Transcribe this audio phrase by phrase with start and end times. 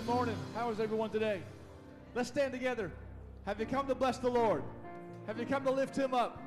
[0.00, 0.36] Good morning.
[0.54, 1.42] How is everyone today?
[2.14, 2.90] Let's stand together.
[3.44, 4.62] Have you come to bless the Lord?
[5.26, 6.42] Have you come to lift him up?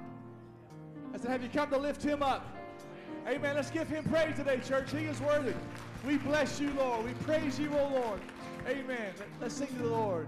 [1.14, 2.48] I said, Have you come to lift him up?
[3.28, 3.56] Amen.
[3.56, 4.92] Let's give him praise today, church.
[4.92, 5.54] He is worthy.
[6.04, 7.06] We bless you, Lord.
[7.06, 8.22] We praise you, O Lord.
[8.68, 9.14] Amen.
[9.40, 10.28] Let's sing to the Lord.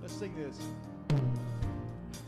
[0.00, 0.60] Let's sing this.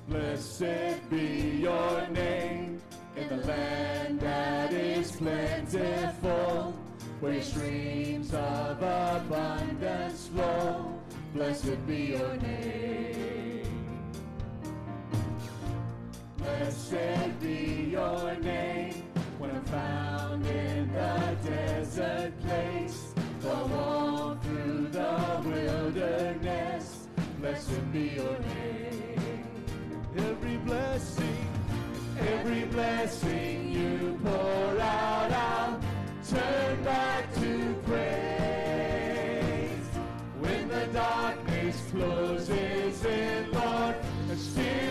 [0.09, 2.83] Blessed be your name
[3.15, 6.77] in the land that is plentiful,
[7.21, 10.93] where streams of abundance flow.
[11.35, 13.66] Blessed be your name.
[16.37, 19.02] Blessed be your name
[19.39, 27.09] when I'm found in the desert place, or walk through the wilderness.
[27.41, 29.45] Blessed be your name.
[30.16, 31.49] Every blessing,
[32.21, 35.68] Every blessing you pour out, I'll
[36.29, 37.98] turn back to praise.
[40.38, 43.96] When the darkness closes in, Lord,
[44.37, 44.87] still I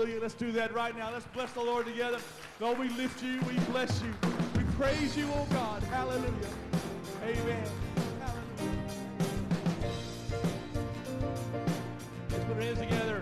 [0.00, 0.22] Hallelujah.
[0.22, 1.12] Let's do that right now.
[1.12, 2.16] Let's bless the Lord together.
[2.58, 3.38] Lord, we lift you.
[3.40, 4.10] We bless you.
[4.56, 5.82] We praise you, oh God.
[5.82, 6.32] Hallelujah.
[7.22, 7.68] Amen.
[8.18, 8.80] Hallelujah.
[12.30, 13.20] Let's put our hands together.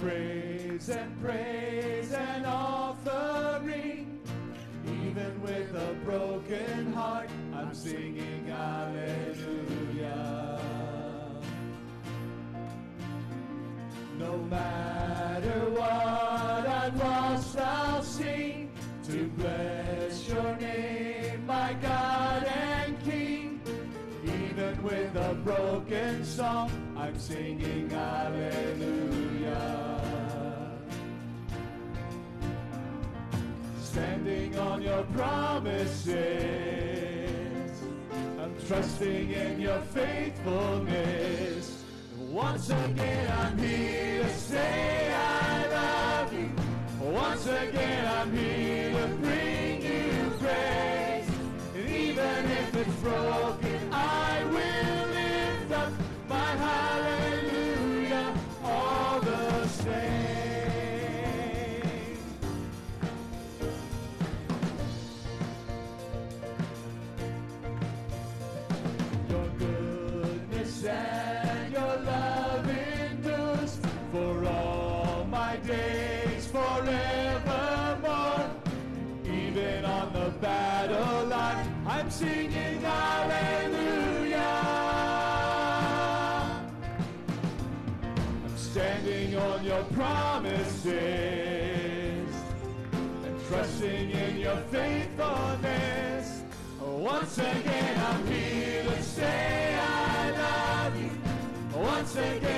[0.00, 4.20] Praise and praise and offering.
[4.86, 9.40] Even with a broken heart, I'm singing hallelujah.
[14.18, 18.70] No matter what I've lost, I'll sing
[19.04, 23.60] to bless your name, my God and King.
[24.24, 29.27] Even with a broken song, I'm singing hallelujah.
[33.98, 36.16] standing on your promises.
[38.40, 41.84] I'm trusting in your faithfulness.
[42.16, 46.50] Once again, I'm here to say I love you.
[47.00, 51.28] Once again, I'm here to bring you praise.
[51.74, 53.57] And even if it's broken.
[89.98, 90.94] promises
[93.24, 96.44] and trusting in your faithfulness.
[96.80, 101.10] Once again, I'm here to say I love you.
[101.80, 102.57] Once again.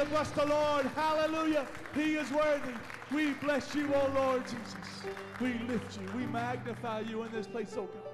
[0.00, 0.16] Hallelujah.
[0.16, 0.86] Bless the Lord.
[0.96, 1.66] Hallelujah.
[1.94, 2.72] He is worthy.
[3.12, 5.04] We bless you, O Lord Jesus.
[5.40, 6.08] We lift you.
[6.16, 8.09] We magnify you in this place, O God.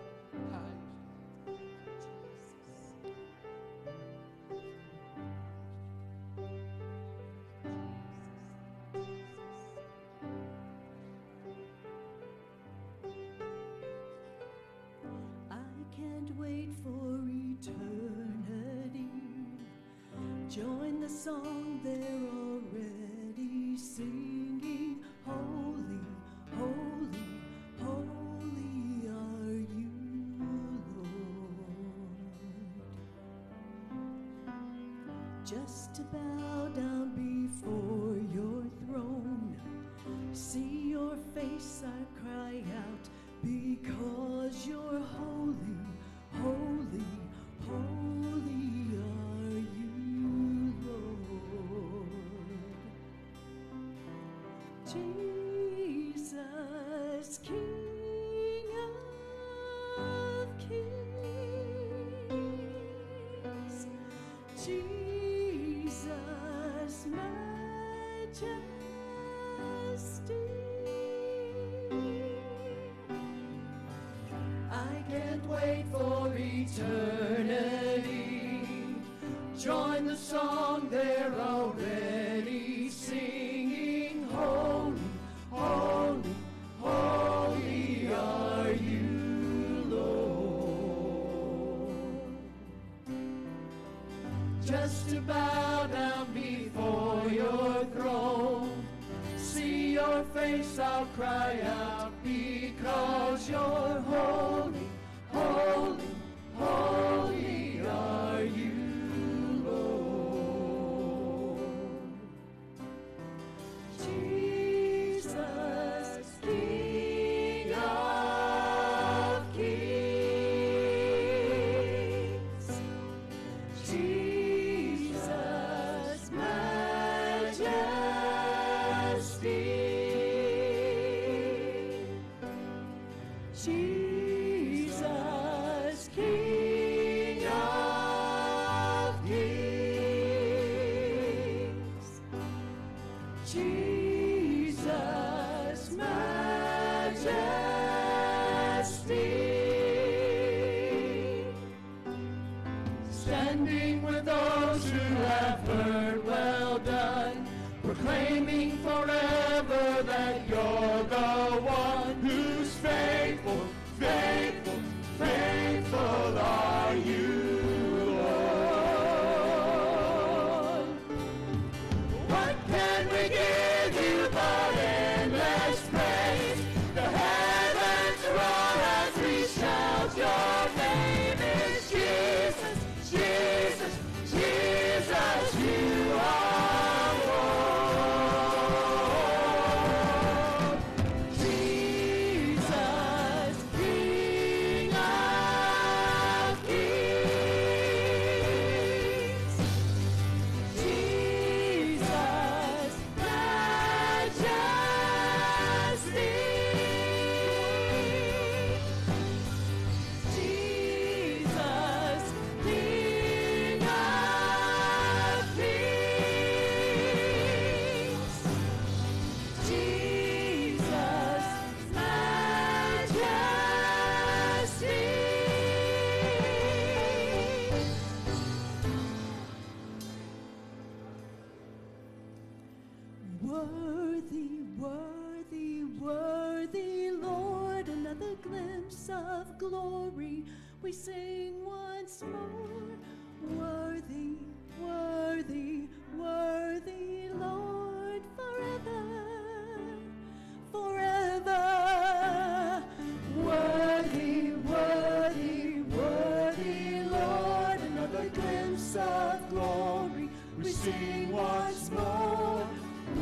[261.30, 262.66] once more.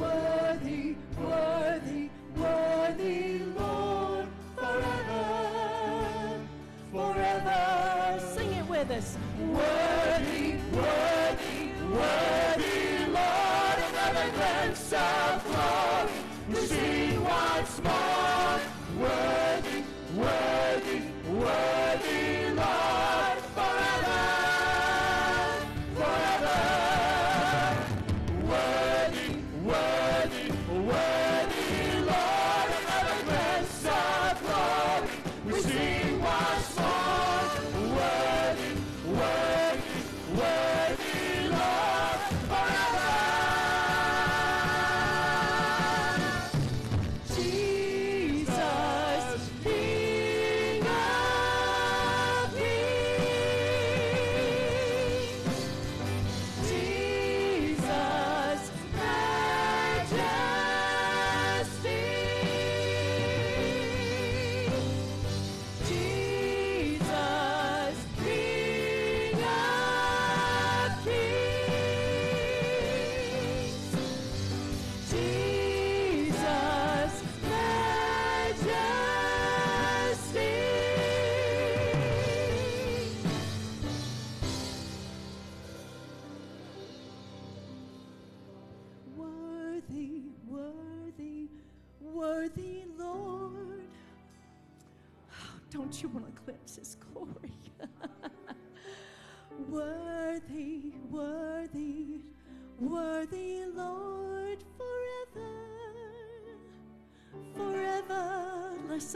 [0.01, 6.41] Worthy, worthy, worthy, Lord, forever,
[6.93, 8.21] forever.
[8.35, 9.17] Sing it with us.
[9.41, 10.14] Worthy.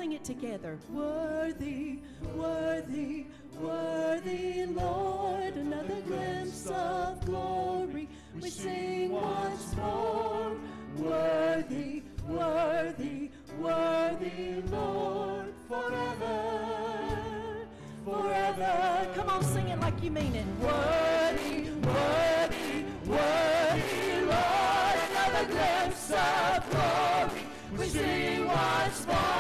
[0.09, 0.79] sing it together.
[0.91, 1.99] Worthy,
[2.35, 3.27] worthy,
[3.61, 8.09] worthy Lord, another glimpse of glory.
[8.41, 10.57] We sing once more.
[10.97, 17.67] Worthy, worthy, worthy Lord, forever,
[18.05, 19.09] forever.
[19.15, 20.47] Come on, sing it like you mean it.
[20.63, 27.43] Worthy, worthy, worthy Lord, another glimpse of glory.
[27.79, 29.38] We sing once more.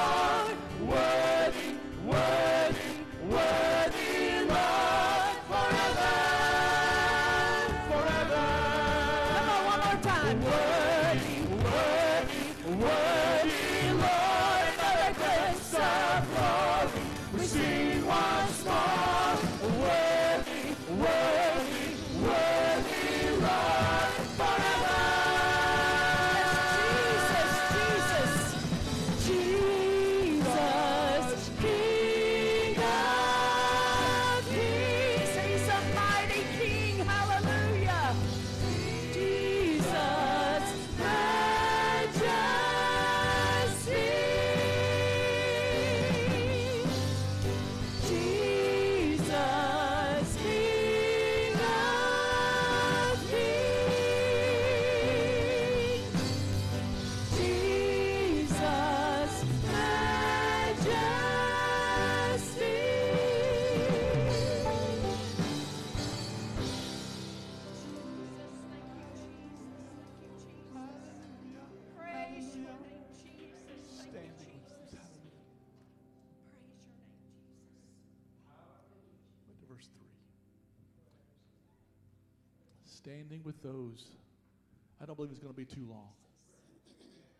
[85.19, 86.11] believe it's going to be too long.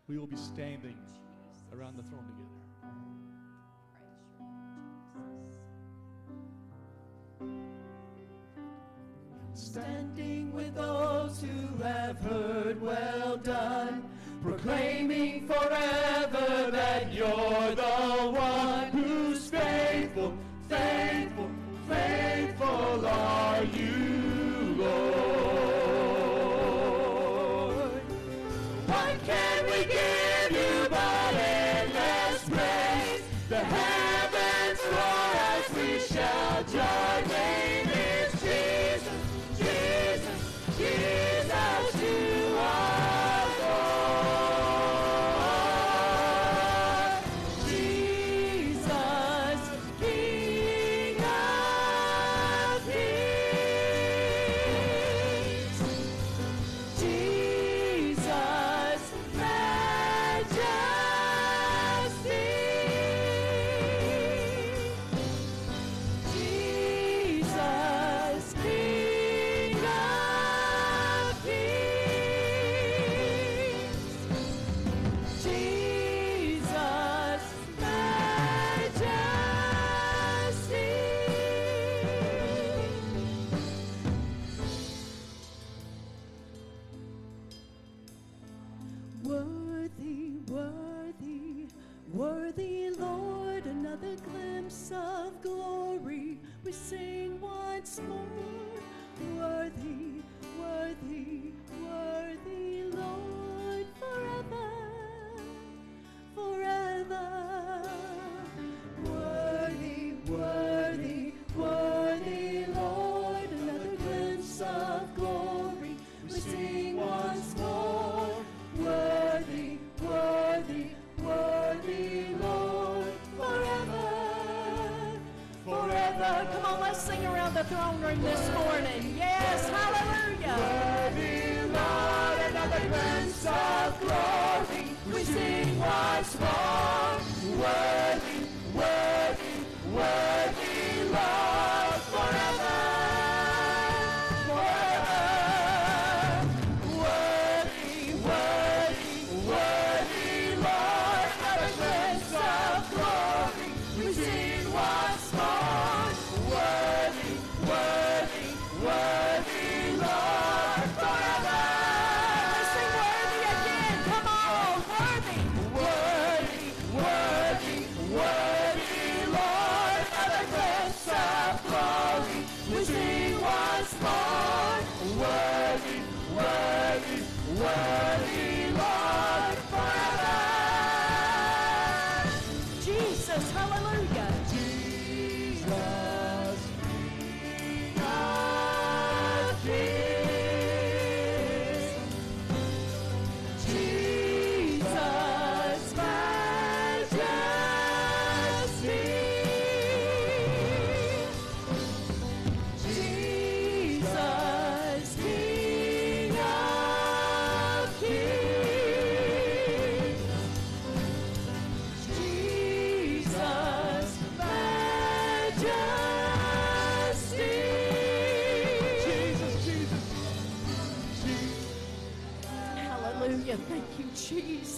[0.09, 0.97] We will be standing
[1.73, 2.59] around the throne together.
[9.53, 14.09] Standing with those who have heard, well done,
[14.43, 18.68] proclaiming forever that you're the one.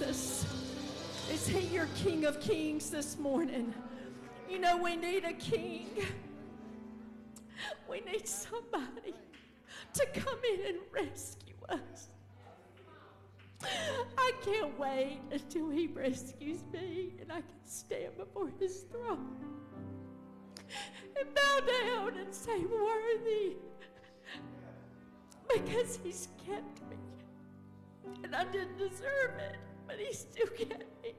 [0.02, 0.46] Jesus.
[1.32, 3.74] Is he your King of Kings this morning?
[4.50, 5.88] You know, we need a king.
[7.88, 9.14] We need somebody
[9.94, 12.10] to come in and rescue us.
[14.18, 19.36] I can't wait until he rescues me and I can stand before his throne
[21.20, 23.58] and bow down and say, Worthy,
[25.54, 26.98] because he's kept me.
[28.24, 29.58] And I didn't deserve it,
[29.92, 30.48] but he still
[31.04, 31.14] me.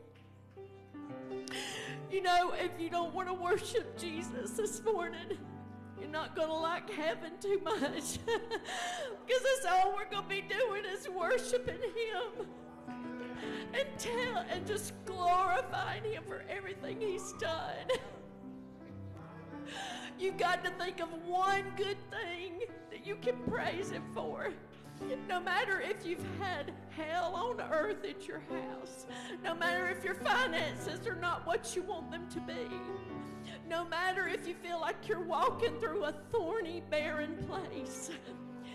[2.10, 5.38] You know, if you don't want to worship Jesus this morning,
[5.98, 8.18] you're not going to like heaven too much.
[9.24, 12.46] Because that's all we're going to be doing is worshiping Him
[13.72, 17.86] and tell and just glorifying Him for everything He's done.
[20.18, 24.52] You've got to think of one good thing that you can praise Him for.
[25.28, 29.06] No matter if you've had hell on earth at your house,
[29.42, 32.68] no matter if your finances are not what you want them to be,
[33.68, 38.10] no matter if you feel like you're walking through a thorny, barren place,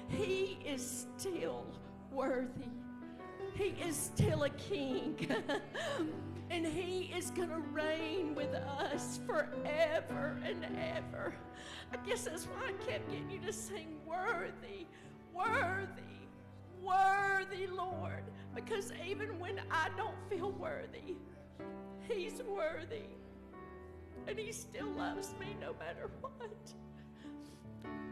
[0.08, 1.66] He is still
[2.12, 2.72] worthy.
[3.54, 5.28] He is still a king.
[6.50, 11.36] and He is going to reign with us forever and ever.
[11.92, 14.88] I guess that's why I kept getting you to sing worthy,
[15.34, 16.07] worthy,
[16.88, 18.24] worthy, Lord.
[18.56, 21.16] Because even when I don't feel worthy,
[22.08, 23.10] He's worthy.
[24.28, 26.74] And He still loves me no matter what.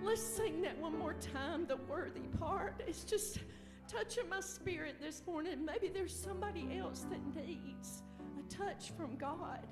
[0.03, 2.83] Let's sing that one more time, the worthy part.
[2.85, 3.39] It's just
[3.87, 5.65] touching my spirit this morning.
[5.65, 8.03] Maybe there's somebody else that needs
[8.37, 9.65] a touch from God.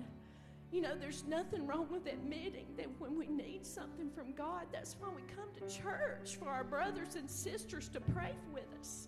[0.74, 4.96] You know, there's nothing wrong with admitting that when we need something from God, that's
[5.00, 9.08] why we come to church for our brothers and sisters to pray with us.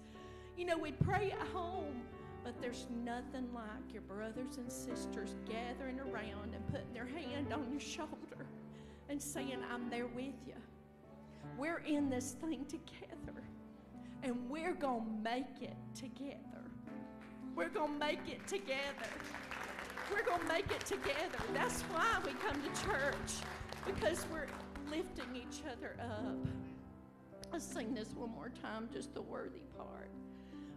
[0.55, 2.03] You know, we pray at home,
[2.43, 7.71] but there's nothing like your brothers and sisters gathering around and putting their hand on
[7.71, 8.45] your shoulder
[9.09, 10.53] and saying, I'm there with you.
[11.57, 13.41] We're in this thing together,
[14.21, 16.37] and we're going to make it together.
[17.55, 19.09] We're going to make it together.
[20.11, 21.39] We're going to make it together.
[21.53, 23.43] That's why we come to church,
[23.85, 24.47] because we're
[24.89, 26.37] lifting each other up.
[27.51, 30.09] Let's sing this one more time, just the worthy part.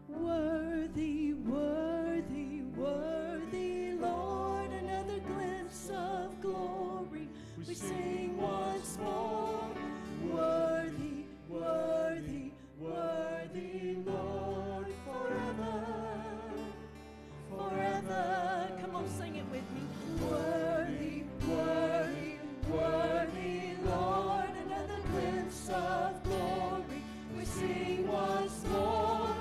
[0.09, 7.29] Worthy, worthy, worthy, Lord, another glimpse of glory.
[7.67, 9.69] We sing once more.
[10.31, 14.58] Worthy, worthy, worthy, Lord,
[18.09, 19.83] Come on, sing it with me.
[20.27, 22.38] Worthy, worthy,
[22.71, 27.03] worthy, Lord, another glimpse of glory.
[27.37, 29.35] We sing once more.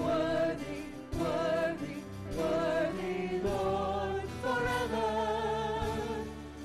[0.00, 2.02] Worthy, worthy,
[2.36, 5.10] worthy, Lord, forever,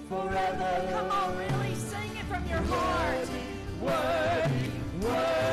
[0.09, 0.87] forever.
[0.89, 3.27] Come on, really sing it from your heart.
[3.79, 5.52] Worthy, worthy,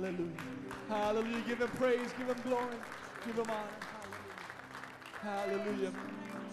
[0.00, 0.30] Hallelujah.
[0.88, 1.42] Hallelujah.
[1.46, 2.08] Give him praise.
[2.16, 2.74] Give him glory.
[3.26, 3.68] Give him honor.
[5.20, 5.92] Hallelujah.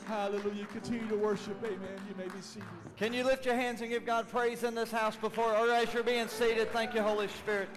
[0.05, 0.65] Hallelujah.
[0.65, 1.57] Continue to worship.
[1.63, 1.79] Amen.
[2.09, 2.67] You may be seated.
[2.97, 5.93] Can you lift your hands and give God praise in this house before, or as
[5.93, 6.73] you're being seated?
[6.73, 7.69] Thank you, Holy Spirit.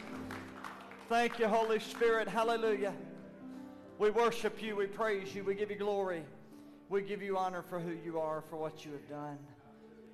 [1.08, 2.26] Thank you, Holy Spirit.
[2.26, 2.92] Hallelujah.
[3.98, 4.74] We worship you.
[4.74, 5.44] We praise you.
[5.44, 6.24] We give you glory.
[6.88, 9.38] We give you honor for who you are, for what you have done.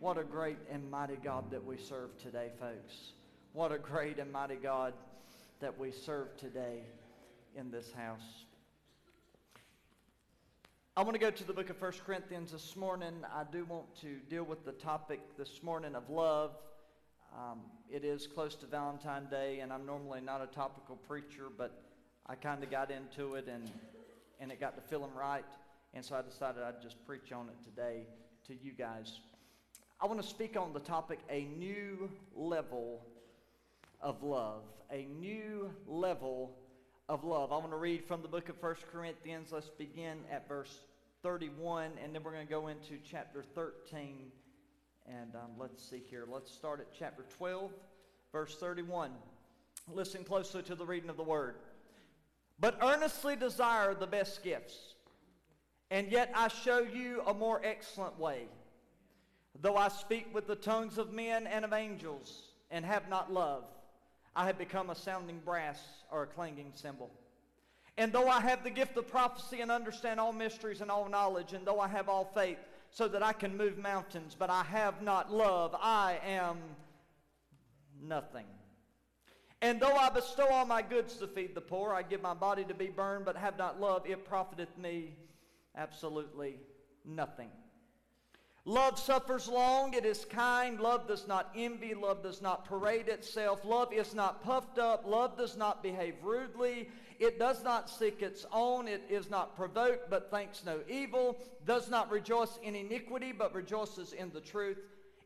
[0.01, 3.13] What a great and mighty God that we serve today, folks.
[3.55, 4.93] What a great and mighty God
[5.61, 6.83] that we serve today
[7.55, 8.45] in this house.
[10.95, 13.25] I want to go to the book of 1 Corinthians this morning.
[13.35, 16.53] I do want to deal with the topic this morning of love.
[17.35, 21.83] Um, it is close to Valentine's Day, and I'm normally not a topical preacher, but
[22.27, 23.71] I kind of got into it and,
[24.41, 25.45] and it got to feeling right.
[25.95, 28.03] And so I decided I'd just preach on it today
[28.49, 29.21] to you guys.
[30.03, 33.01] I want to speak on the topic a new level
[34.01, 34.63] of love.
[34.91, 36.57] A new level
[37.09, 37.53] of love.
[37.53, 39.53] I want to read from the book of 1 Corinthians.
[39.53, 40.81] Let's begin at verse
[41.23, 44.31] 31, and then we're going to go into chapter 13.
[45.09, 46.25] And um, let's see here.
[46.29, 47.71] Let's start at chapter 12,
[48.33, 49.11] verse 31.
[49.93, 51.57] Listen closely to the reading of the word.
[52.59, 54.95] But earnestly desire the best gifts,
[55.91, 58.49] and yet I show you a more excellent way.
[59.61, 63.65] Though I speak with the tongues of men and of angels, and have not love,
[64.37, 67.11] I have become a sounding brass or a clanging cymbal.
[67.97, 71.55] And though I have the gift of prophecy and understand all mysteries and all knowledge,
[71.55, 72.59] and though I have all faith
[72.91, 76.59] so that I can move mountains, but I have not love, I am
[78.03, 78.45] nothing.
[79.63, 82.65] And though I bestow all my goods to feed the poor, I give my body
[82.65, 85.17] to be burned, but have not love, it profiteth me
[85.75, 86.57] absolutely
[87.07, 87.49] nothing.
[88.69, 93.65] Love suffers long, it is kind, love does not envy, love does not parade itself,
[93.65, 96.89] love is not puffed up, love does not behave rudely,
[97.21, 101.89] it does not seek its own, it is not provoked, but thinks no evil, does
[101.89, 104.79] not rejoice in iniquity, but rejoices in the truth.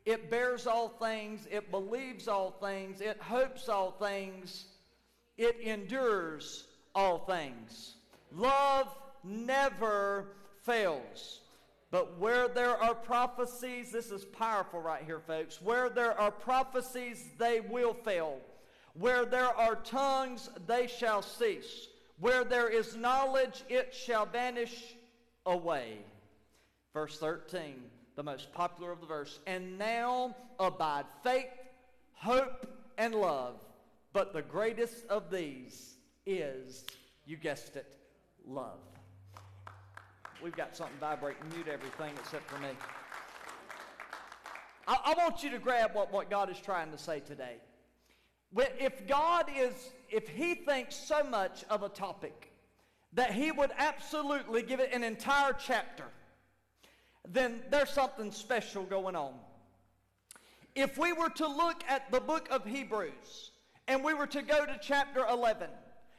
[0.05, 4.65] It bears all things, it believes all things, it hopes all things,
[5.39, 7.95] it endures all things.
[8.31, 10.27] Love never
[10.61, 11.40] fails.
[11.91, 15.61] But where there are prophecies, this is powerful right here, folks.
[15.61, 18.39] Where there are prophecies, they will fail.
[18.93, 21.89] Where there are tongues, they shall cease.
[22.19, 24.95] Where there is knowledge, it shall vanish
[25.45, 25.97] away.
[26.93, 27.75] Verse 13,
[28.15, 29.39] the most popular of the verse.
[29.45, 31.51] And now abide faith,
[32.13, 33.55] hope, and love.
[34.13, 36.85] But the greatest of these is,
[37.25, 37.97] you guessed it,
[38.45, 38.79] love.
[40.43, 41.43] We've got something vibrating.
[41.53, 42.69] Mute everything except for me.
[44.87, 47.57] I, I, want you to grab what, what God is trying to say today.
[48.57, 49.73] If God is,
[50.09, 52.51] if He thinks so much of a topic
[53.13, 56.05] that He would absolutely give it an entire chapter,
[57.27, 59.33] then there's something special going on.
[60.73, 63.51] If we were to look at the book of Hebrews
[63.87, 65.67] and we were to go to chapter 11,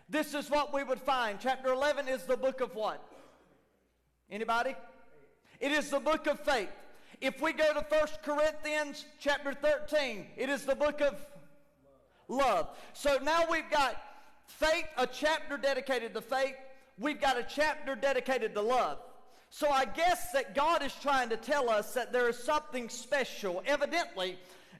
[0.08, 1.40] this is what we would find.
[1.40, 3.02] Chapter 11 is the book of what?
[4.32, 4.74] Anybody?
[5.60, 6.70] It is the book of faith.
[7.20, 11.14] If we go to 1 Corinthians chapter 13, it is the book of
[12.28, 12.70] love.
[12.94, 14.02] So now we've got
[14.46, 16.54] faith, a chapter dedicated to faith.
[16.98, 19.00] We've got a chapter dedicated to love.
[19.50, 23.62] So I guess that God is trying to tell us that there is something special.
[23.66, 24.38] Evidently,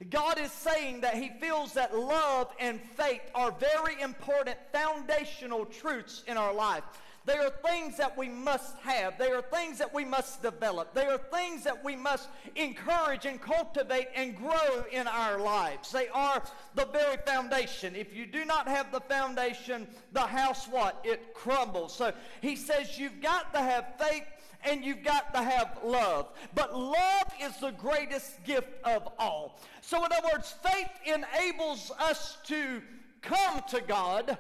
[0.09, 6.25] God is saying that He feels that love and faith are very important foundational truths
[6.27, 6.85] in our life.
[7.25, 9.17] They are things that we must have.
[9.17, 10.93] They are things that we must develop.
[10.93, 15.93] They are things that we must encourage and cultivate and grow in our lives.
[15.93, 16.43] They are
[16.75, 17.95] the very foundation.
[17.95, 21.01] If you do not have the foundation, the house what?
[21.05, 21.95] It crumbles.
[21.95, 24.25] So he says you've got to have faith
[24.65, 26.29] and you've got to have love.
[26.55, 29.61] But love is the greatest gift of all.
[29.81, 32.83] So, in other words, faith enables us to
[33.21, 34.39] come to God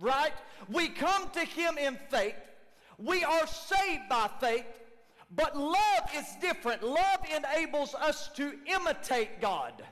[0.00, 0.32] right?
[0.68, 2.34] We come to Him in faith.
[2.98, 4.66] We are saved by faith,
[5.34, 6.82] but love is different.
[6.82, 9.82] Love enables us to imitate God.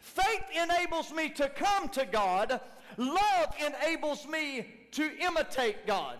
[0.00, 2.60] Faith enables me to come to God.
[2.98, 6.18] Love enables me to imitate God.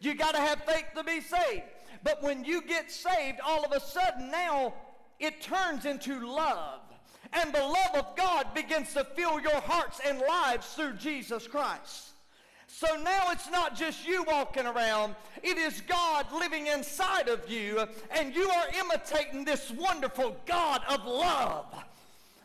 [0.00, 1.62] You got to have faith to be saved.
[2.02, 4.74] But when you get saved, all of a sudden now
[5.18, 6.80] it turns into love
[7.32, 12.08] and the love of God begins to fill your hearts and lives through Jesus Christ.
[12.66, 17.84] So now it's not just you walking around, it is God living inside of you,
[18.10, 21.66] and you are imitating this wonderful God of love.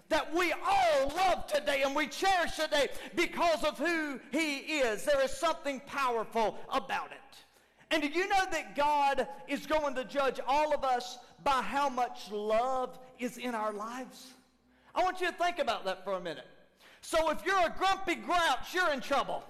[0.10, 5.04] that we all love today and we cherish today because of who he is.
[5.04, 7.18] There is something powerful about it.
[7.92, 11.90] And do you know that God is going to judge all of us by how
[11.90, 14.35] much love is in our lives?
[14.96, 16.48] I want you to think about that for a minute.
[17.02, 19.44] So if you're a grumpy grouch, you're in trouble.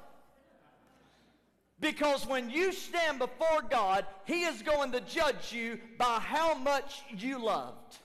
[1.80, 7.04] Because when you stand before God, He is going to judge you by how much
[7.16, 7.98] you loved.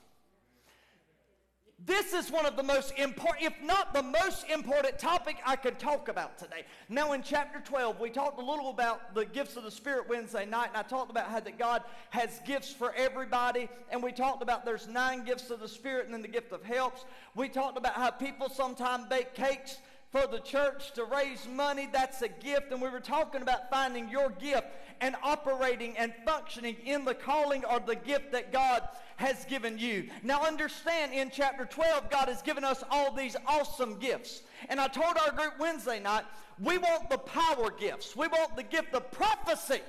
[1.87, 5.79] This is one of the most important, if not the most important topic I could
[5.79, 6.67] talk about today.
[6.91, 10.45] Now, in chapter 12, we talked a little about the gifts of the Spirit Wednesday
[10.45, 14.43] night, and I talked about how that God has gifts for everybody, and we talked
[14.43, 17.07] about there's nine gifts of the Spirit and then the gift of helps.
[17.35, 19.79] We talked about how people sometimes bake cakes
[20.11, 21.89] for the church to raise money.
[21.93, 22.73] That's a gift.
[22.73, 24.67] And we were talking about finding your gift
[25.01, 28.83] and operating and functioning in the calling or the gift that God
[29.17, 30.09] has given you.
[30.23, 34.43] Now, understand in chapter 12, God has given us all these awesome gifts.
[34.69, 36.25] And I told our group Wednesday night,
[36.59, 39.81] we want the power gifts, we want the gift of prophecy,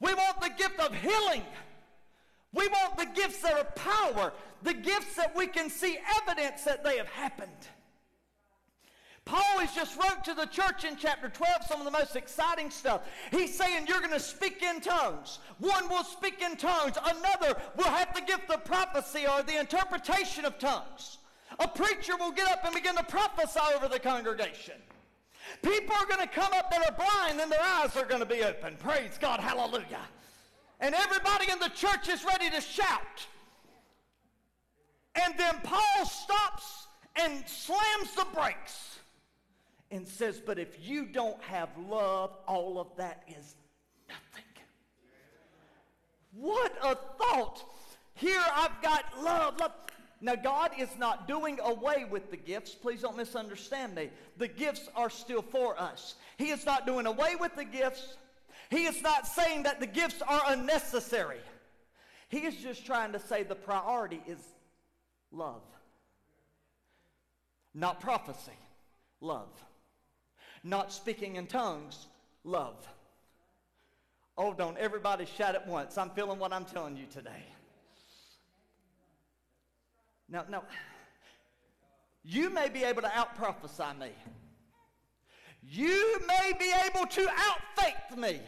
[0.00, 1.42] we want the gift of healing.
[2.54, 6.84] We want the gifts that are power, the gifts that we can see evidence that
[6.84, 7.48] they have happened.
[9.24, 12.70] Paul has just wrote to the church in chapter 12 some of the most exciting
[12.70, 13.02] stuff.
[13.30, 15.38] He's saying you're going to speak in tongues.
[15.58, 16.96] One will speak in tongues.
[17.04, 21.18] Another will have the gift of prophecy or the interpretation of tongues.
[21.60, 24.74] A preacher will get up and begin to prophesy over the congregation.
[25.62, 28.26] People are going to come up that are blind and their eyes are going to
[28.26, 28.76] be open.
[28.76, 29.38] Praise God.
[29.38, 30.00] Hallelujah.
[30.80, 33.26] And everybody in the church is ready to shout.
[35.14, 38.92] And then Paul stops and slams the brakes
[39.92, 43.54] and says, But if you don't have love, all of that is
[44.08, 44.44] nothing.
[46.32, 47.62] What a thought.
[48.14, 49.72] Here I've got love, love.
[50.22, 52.74] Now, God is not doing away with the gifts.
[52.74, 54.08] Please don't misunderstand me.
[54.38, 56.14] The gifts are still for us.
[56.38, 58.16] He is not doing away with the gifts.
[58.70, 61.40] He is not saying that the gifts are unnecessary.
[62.28, 64.38] He is just trying to say the priority is
[65.32, 65.62] love,
[67.74, 68.52] not prophecy,
[69.20, 69.48] love
[70.64, 72.06] not speaking in tongues,
[72.44, 72.86] love.
[74.38, 75.98] Oh, don't everybody shout at once.
[75.98, 77.44] I'm feeling what I'm telling you today.
[80.28, 80.62] Now, now,
[82.24, 84.10] you may be able to out prophesy me.
[85.62, 88.40] You may be able to out faith me.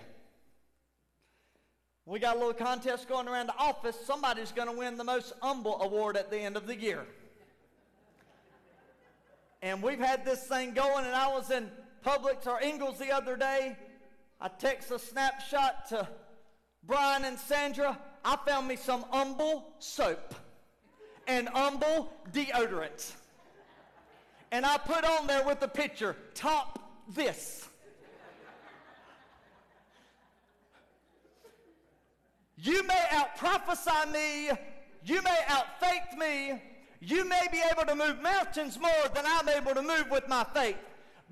[2.06, 3.96] We got a little contest going around the office.
[4.04, 7.06] Somebody's going to win the most humble award at the end of the year.
[9.62, 11.70] And we've had this thing going, and I was in
[12.04, 13.76] Publix or Ingles the other day.
[14.40, 16.06] I text a snapshot to
[16.86, 17.98] Brian and Sandra.
[18.24, 20.34] I found me some Humble soap
[21.26, 23.12] and Humble deodorant.
[24.52, 27.68] And I put on there with the picture, top this.
[32.56, 34.50] You may out prophesy me,
[35.04, 36.62] you may out faith me,
[37.00, 40.44] you may be able to move mountains more than I'm able to move with my
[40.44, 40.76] faith.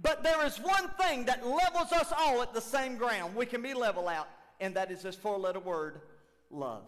[0.03, 3.37] But there is one thing that levels us all at the same ground.
[3.37, 4.29] We can be level out,
[4.61, 6.01] and that is this four letter word
[6.51, 6.83] love.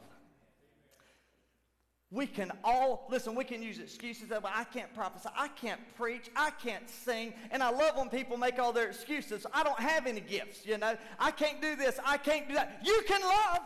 [2.11, 6.31] We can all, listen, we can use excuses that, I can't prophesy, I can't preach,
[6.37, 7.35] I can't sing.
[7.51, 9.47] And I love when people make all their excuses.
[9.53, 10.97] I don't have any gifts, you know.
[11.19, 12.81] I can't do this, I can't do that.
[12.85, 13.63] You can love.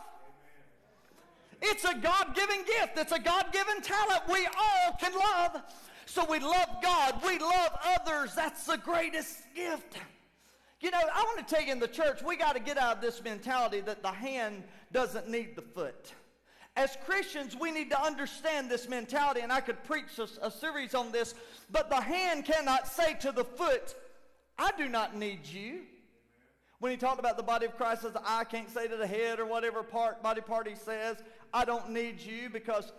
[1.61, 4.21] It's a God given gift, it's a God given talent.
[4.27, 5.61] We all can love.
[6.09, 8.33] So we love God, we love others.
[8.33, 9.95] That's the greatest gift.
[10.81, 12.95] You know, I want to tell you in the church, we got to get out
[12.95, 16.13] of this mentality that the hand doesn't need the foot.
[16.75, 20.95] As Christians, we need to understand this mentality, and I could preach a, a series
[20.95, 21.35] on this,
[21.69, 23.93] but the hand cannot say to the foot,
[24.57, 25.81] I do not need you.
[26.79, 29.39] When he talked about the body of Christ the eye can't say to the head
[29.39, 31.17] or whatever part body part he says,
[31.53, 32.93] I don't need you because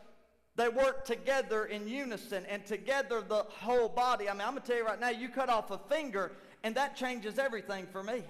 [0.57, 4.29] they work together in unison and together the whole body.
[4.29, 6.33] I mean, I'm going to tell you right now, you cut off a finger
[6.63, 8.23] and that changes everything for me.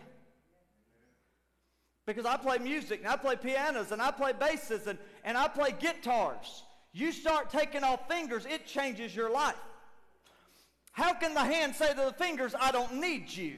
[2.06, 5.48] Because I play music and I play pianos and I play basses and, and I
[5.48, 6.64] play guitars.
[6.92, 9.54] You start taking off fingers, it changes your life.
[10.92, 13.56] How can the hand say to the fingers, I don't need you?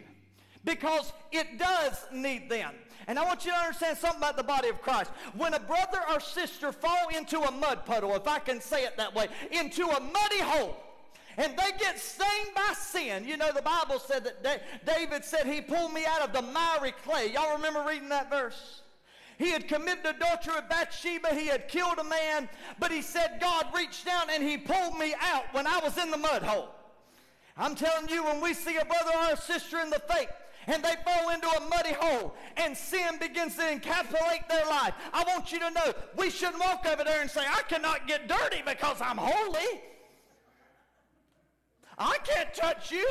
[0.64, 2.74] Because it does need them.
[3.06, 5.10] And I want you to understand something about the body of Christ.
[5.36, 8.96] When a brother or sister fall into a mud puddle, if I can say it
[8.96, 10.76] that way, into a muddy hole,
[11.36, 13.26] and they get stained by sin.
[13.26, 16.92] You know, the Bible said that David said, He pulled me out of the miry
[17.04, 17.32] clay.
[17.32, 18.82] Y'all remember reading that verse?
[19.38, 21.34] He had committed adultery with Bathsheba.
[21.34, 22.48] He had killed a man.
[22.78, 26.10] But he said, God reached down and he pulled me out when I was in
[26.10, 26.68] the mud hole.
[27.56, 30.30] I'm telling you, when we see a brother or a sister in the faith,
[30.66, 34.94] and they fall into a muddy hole and sin begins to encapsulate their life.
[35.12, 38.28] I want you to know we shouldn't walk over there and say, I cannot get
[38.28, 39.80] dirty because I'm holy.
[41.98, 43.06] I can't touch you.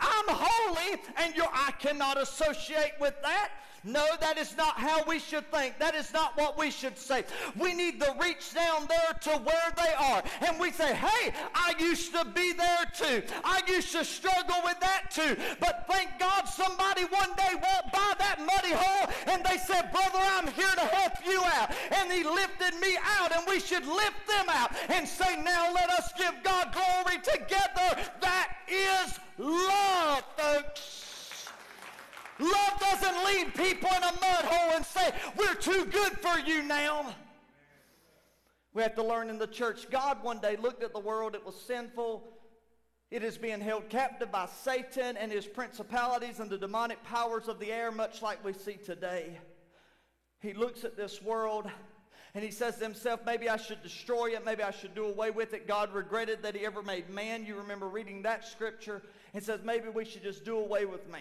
[0.00, 3.50] I'm holy, and I cannot associate with that.
[3.84, 5.78] No, that is not how we should think.
[5.78, 7.24] That is not what we should say.
[7.56, 10.22] We need to reach down there to where they are.
[10.46, 13.22] And we say, hey, I used to be there too.
[13.44, 15.36] I used to struggle with that too.
[15.58, 20.18] But thank God somebody one day walked by that muddy hole and they said, brother,
[20.18, 21.74] I'm here to help you out.
[21.90, 25.90] And he lifted me out and we should lift them out and say, now let
[25.90, 28.00] us give God glory together.
[28.20, 31.11] That is love, folks.
[32.38, 36.62] Love doesn't lead people in a mud hole and say, we're too good for you
[36.62, 37.14] now.
[38.74, 39.90] We have to learn in the church.
[39.90, 42.24] God one day looked at the world, it was sinful.
[43.10, 47.60] It is being held captive by Satan and his principalities and the demonic powers of
[47.60, 49.38] the air, much like we see today.
[50.40, 51.70] He looks at this world
[52.34, 55.30] and he says to himself, maybe I should destroy it, maybe I should do away
[55.30, 55.68] with it.
[55.68, 57.44] God regretted that he ever made man.
[57.44, 59.02] You remember reading that scripture.
[59.34, 61.20] It says, maybe we should just do away with man.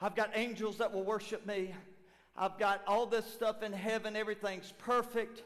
[0.00, 1.74] I've got angels that will worship me.
[2.36, 4.14] I've got all this stuff in heaven.
[4.14, 5.42] Everything's perfect.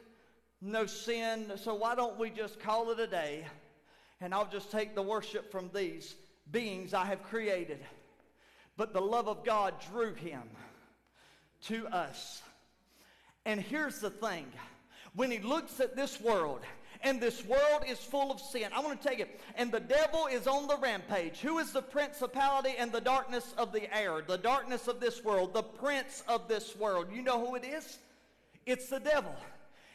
[0.60, 1.52] No sin.
[1.56, 3.46] So why don't we just call it a day
[4.20, 6.14] and I'll just take the worship from these
[6.50, 7.78] beings I have created.
[8.76, 10.42] But the love of God drew him
[11.64, 12.42] to us.
[13.44, 14.46] And here's the thing.
[15.14, 16.60] When he looks at this world
[17.02, 18.68] and this world is full of sin.
[18.74, 19.40] I want to take it.
[19.56, 21.40] And the devil is on the rampage.
[21.40, 24.22] Who is the principality and the darkness of the air?
[24.26, 27.08] The darkness of this world, the prince of this world.
[27.12, 27.98] You know who it is?
[28.66, 29.34] It's the devil.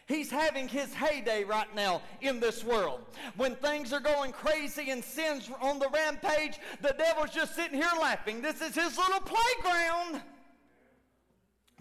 [0.08, 3.02] He's having his heyday right now in this world.
[3.36, 7.92] When things are going crazy and sin's on the rampage, the devil's just sitting here
[8.00, 8.42] laughing.
[8.42, 10.22] This is his little playground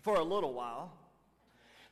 [0.03, 0.93] for a little while.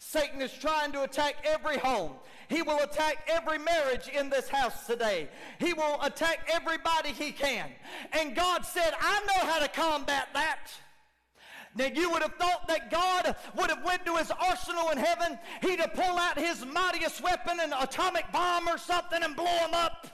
[0.06, 2.12] Satan is trying to attack every home.
[2.48, 5.28] He will attack every marriage in this house today.
[5.58, 7.68] He will attack everybody he can.
[8.12, 10.68] And God said, I know how to combat that.
[11.74, 15.38] Now you would have thought that God would have went to his arsenal in heaven.
[15.62, 19.74] He'd have pulled out his mightiest weapon, an atomic bomb or something, and blow him
[19.74, 20.06] up.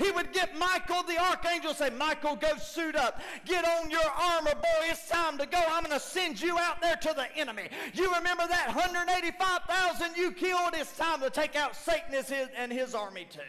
[0.00, 3.20] He would get Michael, the archangel, say, Michael, go suit up.
[3.44, 4.86] Get on your armor, boy.
[4.86, 5.62] It's time to go.
[5.70, 7.68] I'm going to send you out there to the enemy.
[7.92, 10.70] You remember that 185,000 you killed?
[10.74, 12.14] It's time to take out Satan
[12.56, 13.40] and his army too.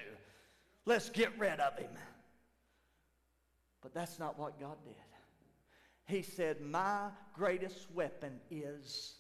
[0.86, 1.92] Let's get rid of him.
[3.82, 4.96] But that's not what God did.
[6.06, 9.14] He said, My greatest weapon is.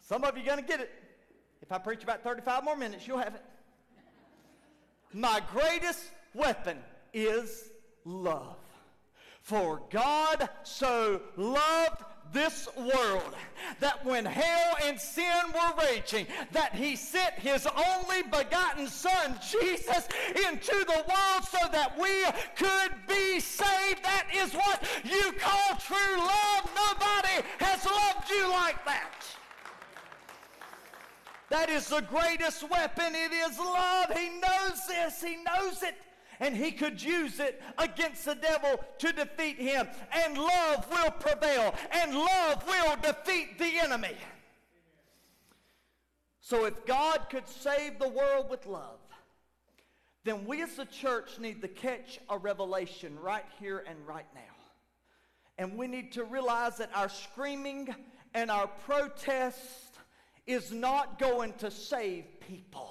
[0.00, 0.90] Some of you are going to get it.
[1.62, 3.42] If I preach about 35 more minutes, you'll have it.
[5.14, 6.00] My greatest
[6.34, 6.78] weapon
[7.12, 7.70] is
[8.04, 8.56] love.
[9.42, 12.02] For God so loved
[12.32, 13.34] this world
[13.80, 20.08] that when hell and sin were raging that he sent his only begotten son jesus
[20.48, 22.24] into the world so that we
[22.56, 24.02] could be saved.
[24.02, 26.70] That is what you call true love.
[26.74, 29.21] Nobody has loved you like that
[31.52, 33.14] that is the greatest weapon.
[33.14, 34.10] It is love.
[34.16, 35.22] He knows this.
[35.22, 35.94] He knows it.
[36.40, 39.86] And he could use it against the devil to defeat him.
[40.12, 41.74] And love will prevail.
[41.92, 44.16] And love will defeat the enemy.
[46.40, 49.00] So if God could save the world with love,
[50.24, 54.40] then we as a church need to catch a revelation right here and right now.
[55.58, 57.94] And we need to realize that our screaming
[58.32, 59.91] and our protests
[60.46, 62.90] is not going to save people.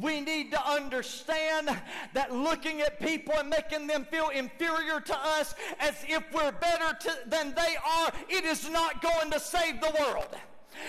[0.00, 1.76] We need to understand
[2.14, 6.96] that looking at people and making them feel inferior to us as if we're better
[7.00, 10.36] to, than they are, it is not going to save the world.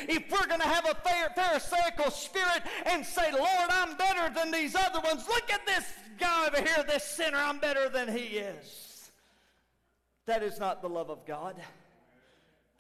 [0.08, 4.52] If we're going to have a fair Pharisaical spirit and say, Lord, I'm better than
[4.52, 5.86] these other ones, look at this
[6.20, 9.10] guy over here, this sinner, I'm better than he is.
[10.28, 11.56] That is not the love of God.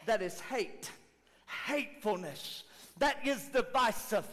[0.05, 0.91] That is hate
[1.65, 2.63] hatefulness.
[2.99, 4.25] That is divisive.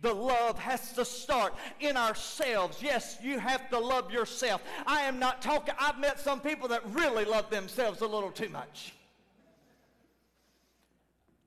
[0.00, 2.80] The love has to start in ourselves.
[2.80, 4.62] Yes, you have to love yourself.
[4.86, 8.48] I am not talking, I've met some people that really love themselves a little too
[8.48, 8.94] much.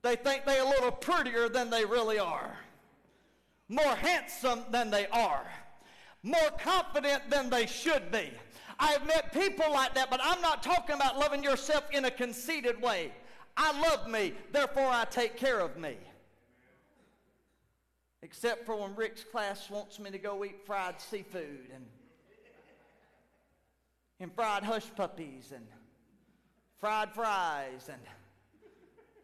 [0.02, 2.56] They think they're a little prettier than they really are,
[3.68, 5.46] more handsome than they are,
[6.22, 8.30] more confident than they should be.
[8.78, 12.82] I've met people like that, but I'm not talking about loving yourself in a conceited
[12.82, 13.12] way.
[13.56, 15.96] I love me, therefore I take care of me.
[18.22, 21.84] Except for when Rick's class wants me to go eat fried seafood and,
[24.20, 25.66] and fried hush puppies and
[26.78, 28.00] fried fries and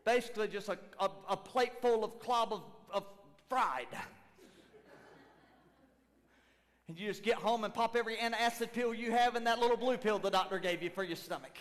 [0.05, 2.63] basically just a, a, a plate full of clob of,
[2.93, 3.05] of
[3.49, 3.87] fried.
[6.89, 9.77] And you just get home and pop every antacid pill you have in that little
[9.77, 11.57] blue pill the doctor gave you for your stomach.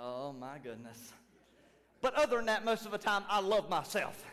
[0.00, 1.12] Oh my goodness.
[2.00, 4.24] But other than that, most of the time, I love myself.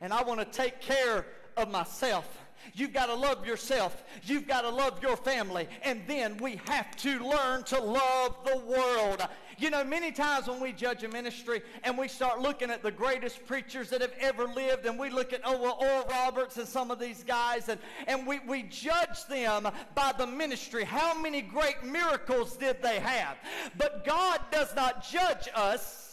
[0.00, 2.43] And I want to take care of myself.
[2.72, 4.02] You've got to love yourself.
[4.22, 5.68] You've got to love your family.
[5.82, 9.26] And then we have to learn to love the world.
[9.58, 12.90] You know, many times when we judge a ministry and we start looking at the
[12.90, 16.66] greatest preachers that have ever lived, and we look at oh, well, Oral Roberts and
[16.66, 20.84] some of these guys, and, and we, we judge them by the ministry.
[20.84, 23.36] How many great miracles did they have?
[23.76, 26.03] But God does not judge us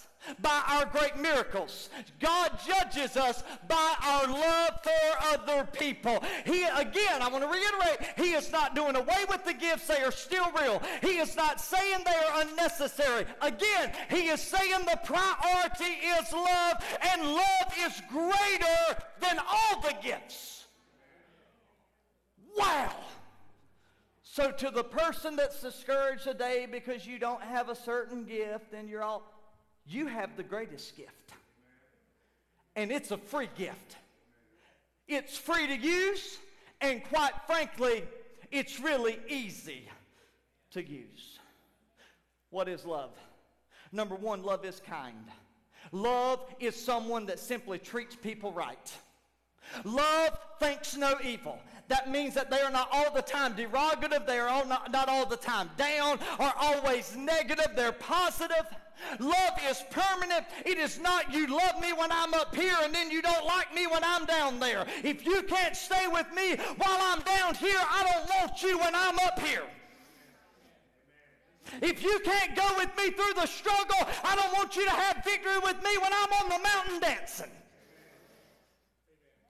[0.42, 1.90] by our great miracles.
[2.20, 6.24] God judges us by our love for other people.
[6.46, 9.88] He, again, I want to reiterate, He is not doing away with the gifts.
[9.88, 10.82] They are still real.
[11.02, 13.26] He is not saying they are unnecessary.
[13.42, 19.96] Again, He is saying the priority is love, and love is greater than all the
[20.02, 20.66] gifts.
[22.58, 22.92] Wow.
[24.24, 28.88] So, to the person that's discouraged today because you don't have a certain gift and
[28.88, 29.31] you're all,
[29.88, 31.32] you have the greatest gift.
[32.76, 33.98] And it's a free gift.
[35.08, 36.40] It's free to use,
[36.80, 38.04] and quite frankly,
[38.52, 39.90] it's really easy
[40.72, 41.40] to use.
[42.50, 43.12] What is love?
[43.92, 45.26] Number one, love is kind.
[45.92, 48.94] Love is someone that simply treats people right.
[49.84, 51.60] Love thinks no evil.
[51.88, 55.10] That means that they are not all the time derogative, they are all not, not
[55.10, 58.66] all the time down or always negative, they're positive.
[59.20, 60.46] Love is permanent.
[60.66, 63.74] It is not you love me when I'm up here and then you don't like
[63.74, 64.86] me when I'm down there.
[65.04, 68.96] If you can't stay with me while I'm down here, I don't want you when
[68.96, 69.64] I'm up here.
[71.82, 75.24] If you can't go with me through the struggle, I don't want you to have
[75.24, 77.52] victory with me when I'm on the mountain dancing.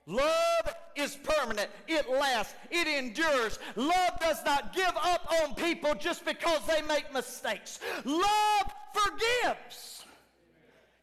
[0.08, 1.70] Love is permanent.
[1.88, 2.54] It lasts.
[2.70, 3.60] It endures.
[3.76, 7.80] Love does not give up on people just because they make mistakes.
[8.04, 10.01] Love forgives.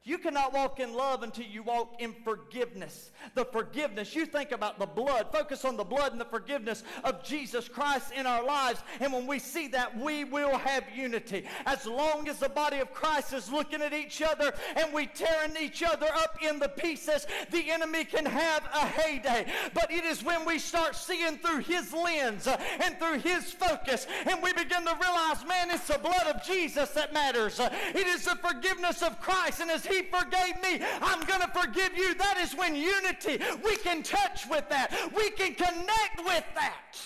[0.09, 3.11] You cannot walk in love until you walk in forgiveness.
[3.35, 4.15] The forgiveness.
[4.15, 5.27] You think about the blood.
[5.31, 8.81] Focus on the blood and the forgiveness of Jesus Christ in our lives.
[9.01, 11.45] And when we see that, we will have unity.
[11.67, 15.55] As long as the body of Christ is looking at each other and we tearing
[15.61, 19.45] each other up in the pieces, the enemy can have a heyday.
[19.75, 24.43] But it is when we start seeing through his lens and through his focus and
[24.43, 27.61] we begin to realize, man, it's the blood of Jesus that matters.
[27.61, 29.61] It is the forgiveness of Christ.
[29.61, 32.15] And as he forgave me, I'm going to forgive you.
[32.15, 34.93] That is when unity, we can touch with that.
[35.17, 36.99] We can connect with that.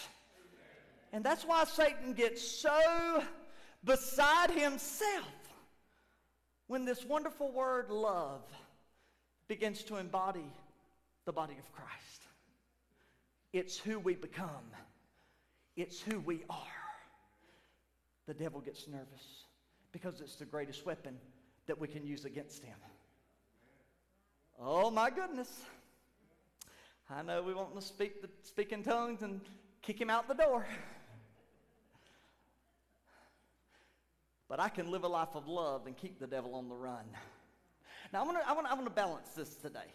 [1.12, 3.22] And that's why Satan gets so
[3.84, 5.26] beside himself
[6.68, 8.42] when this wonderful word love
[9.48, 10.50] begins to embody
[11.24, 12.22] the body of Christ.
[13.52, 14.48] It's who we become.
[15.76, 16.56] It's who we are.
[18.26, 19.44] The devil gets nervous
[19.90, 21.18] because it's the greatest weapon
[21.66, 22.76] that we can use against him.
[24.60, 25.62] Oh my goodness.
[27.10, 29.40] I know we want to speak, the, speak in tongues and
[29.82, 30.66] kick him out the door.
[34.48, 37.04] But I can live a life of love and keep the devil on the run.
[38.12, 39.90] Now, I want to I I wanna balance this today.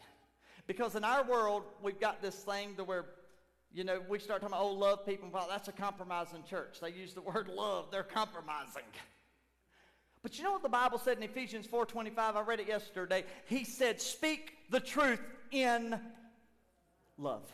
[0.65, 3.05] Because in our world, we've got this thing to where,
[3.74, 5.30] you know, we start talking about, oh, love people.
[5.32, 6.80] Well, that's a compromising church.
[6.82, 7.89] They use the word love.
[7.89, 8.84] They're compromising.
[10.28, 12.36] But you know what the Bible said in Ephesians 4:25?
[12.36, 13.24] I read it yesterday.
[13.46, 15.22] He said, "Speak the truth
[15.52, 15.98] in
[17.18, 17.50] love."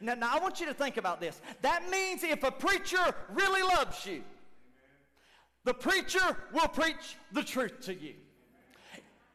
[0.00, 1.40] Now, now I want you to think about this.
[1.60, 4.24] That means if a preacher really loves you,
[5.62, 8.16] the preacher will preach the truth to you.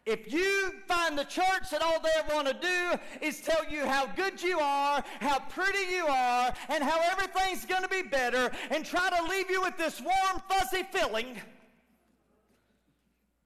[0.05, 4.07] If you find the church that all they want to do is tell you how
[4.07, 8.85] good you are, how pretty you are, and how everything's going to be better, and
[8.85, 11.41] try to leave you with this warm, fuzzy feeling,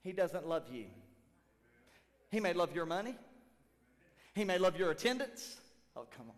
[0.03, 0.85] he doesn't love you.
[2.29, 3.15] He may love your money.
[4.35, 5.57] He may love your attendance.
[5.95, 6.35] Oh, come on.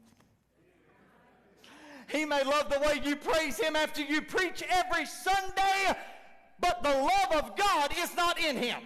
[2.08, 5.96] He may love the way you praise Him after you preach every Sunday,
[6.60, 8.80] but the love of God is not in Him.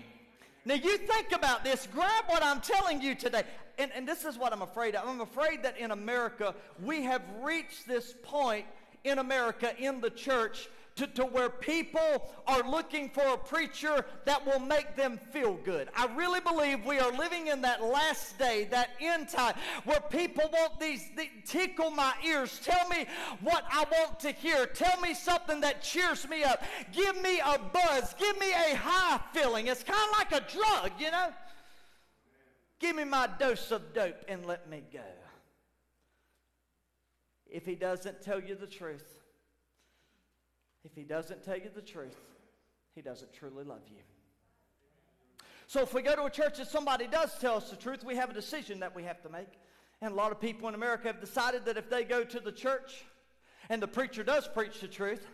[0.66, 1.88] Now, you think about this.
[1.92, 3.44] Grab what I'm telling you today.
[3.78, 5.08] And, and this is what I'm afraid of.
[5.08, 6.54] I'm afraid that in America,
[6.84, 8.66] we have reached this point
[9.04, 10.68] in America, in the church,
[11.00, 15.88] to, to where people are looking for a preacher that will make them feel good.
[15.96, 20.44] I really believe we are living in that last day, that end time, where people
[20.52, 22.60] want these, they tickle my ears.
[22.62, 23.06] Tell me
[23.40, 24.66] what I want to hear.
[24.66, 26.62] Tell me something that cheers me up.
[26.92, 28.14] Give me a buzz.
[28.20, 29.68] Give me a high feeling.
[29.68, 31.30] It's kind of like a drug, you know?
[32.80, 35.00] Give me my dose of dope and let me go.
[37.50, 39.06] If he doesn't tell you the truth,
[40.84, 42.18] if he doesn't tell you the truth,
[42.96, 44.02] he doesn't truly love you.
[45.68, 48.16] So if we go to a church and somebody does tell us the truth, we
[48.16, 49.60] have a decision that we have to make.
[50.02, 52.52] And a lot of people in America have decided that if they go to the
[52.52, 53.04] church
[53.70, 55.28] and the preacher does preach the truth,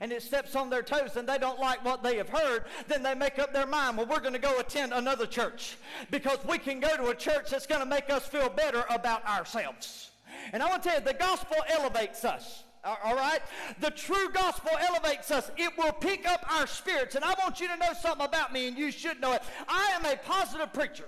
[0.00, 3.02] and it steps on their toes and they don't like what they have heard, then
[3.02, 5.76] they make up their mind, well, we're going to go attend another church
[6.10, 9.24] because we can go to a church that's going to make us feel better about
[9.26, 10.10] ourselves.
[10.52, 12.64] And I want to tell you, the gospel elevates us.
[12.84, 13.40] All right?
[13.80, 15.50] The true gospel elevates us.
[15.56, 17.14] It will pick up our spirits.
[17.14, 19.42] And I want you to know something about me, and you should know it.
[19.68, 21.06] I am a positive preacher.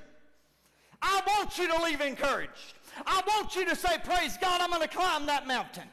[1.01, 2.75] I want you to leave encouraged.
[3.07, 5.89] I want you to say, Praise God, I'm going to climb that mountain.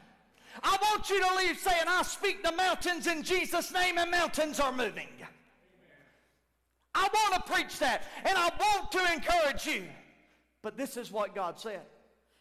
[0.62, 4.60] I want you to leave saying, I speak the mountains in Jesus' name, and mountains
[4.60, 5.08] are moving.
[6.94, 9.84] I want to preach that, and I want to encourage you.
[10.62, 11.82] But this is what God said.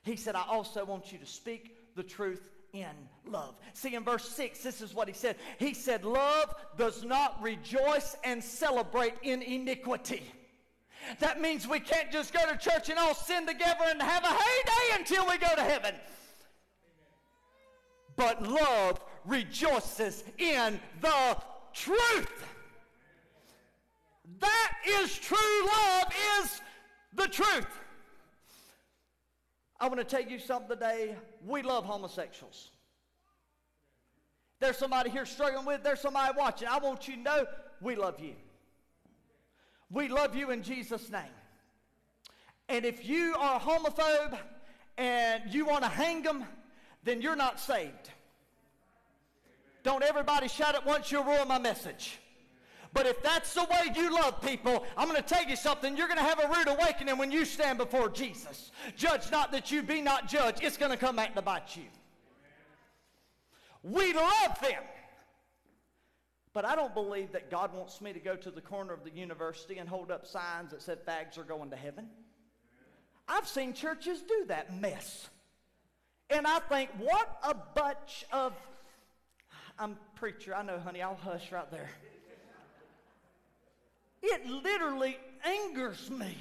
[0.02, 2.88] He said, I also want you to speak the truth in
[3.26, 3.56] love.
[3.74, 5.36] See, in verse 6, this is what he said.
[5.58, 10.24] He said, Love does not rejoice and celebrate in iniquity.
[11.20, 14.28] That means we can't just go to church and all sin together and have a
[14.28, 15.96] heyday until we go to heaven.
[18.16, 21.38] But love rejoices in the
[21.74, 22.46] truth.
[24.40, 26.62] That is true love, is
[27.14, 27.79] the truth.
[29.80, 31.16] I want to tell you something today.
[31.46, 32.72] We love homosexuals.
[34.60, 36.68] There's somebody here struggling with, there's somebody watching.
[36.68, 37.46] I want you to know
[37.82, 38.36] we love you.
[39.90, 41.22] We love you in Jesus' name.
[42.68, 44.38] And if you are a homophobe
[44.98, 46.44] and you want to hang them,
[47.04, 48.12] then you're not saved.
[49.84, 52.20] Don't everybody shout at once, you'll ruin my message.
[52.92, 55.96] But if that's the way you love people, I'm going to tell you something.
[55.96, 58.72] You're going to have a rude awakening when you stand before Jesus.
[58.96, 60.64] Judge not that you be not judged.
[60.64, 61.84] It's going to come back to bite you.
[63.84, 64.82] We love them.
[66.52, 69.12] But I don't believe that God wants me to go to the corner of the
[69.12, 72.08] university and hold up signs that said fags are going to heaven.
[73.28, 75.30] I've seen churches do that mess.
[76.32, 78.54] And I think, what a bunch of.
[79.78, 80.56] I'm preacher.
[80.56, 81.02] I know, honey.
[81.02, 81.90] I'll hush right there.
[84.22, 86.36] It literally angers me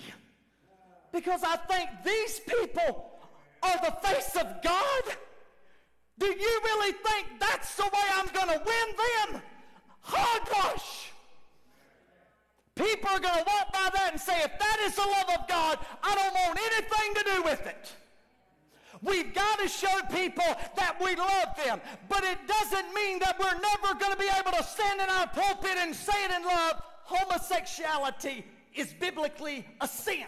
[1.13, 3.13] because I think these people
[3.63, 5.03] are the face of God.
[6.19, 9.43] Do you really think that's the way I'm going to win them?
[10.11, 11.13] Oh, Hogwash!
[12.75, 15.49] People are going to walk by that and say, if that is the love of
[15.49, 17.93] God, I don't want anything to do with it.
[19.03, 21.81] We've got to show people that we love them.
[22.09, 25.27] But it doesn't mean that we're never going to be able to stand in our
[25.29, 28.45] pulpit and say it in love homosexuality
[28.75, 30.27] is biblically a sin.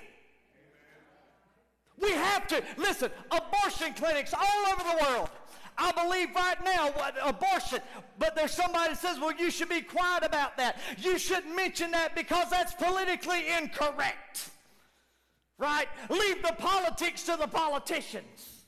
[2.01, 5.31] We have to, listen, abortion clinics all over the world.
[5.77, 7.81] I believe right now what abortion,
[8.19, 10.79] but there's somebody that says, well, you should be quiet about that.
[10.99, 14.51] You shouldn't mention that because that's politically incorrect.
[15.59, 15.89] Right?
[16.09, 18.65] Leave the politics to the politicians.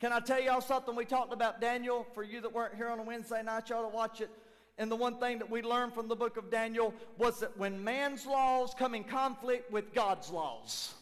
[0.00, 0.94] Can I tell y'all something?
[0.94, 2.06] We talked about Daniel.
[2.14, 4.30] For you that weren't here on a Wednesday night, y'all to watch it.
[4.78, 7.82] And the one thing that we learned from the book of Daniel was that when
[7.82, 10.94] man's laws come in conflict with God's laws,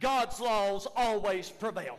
[0.00, 1.98] God's laws always prevail.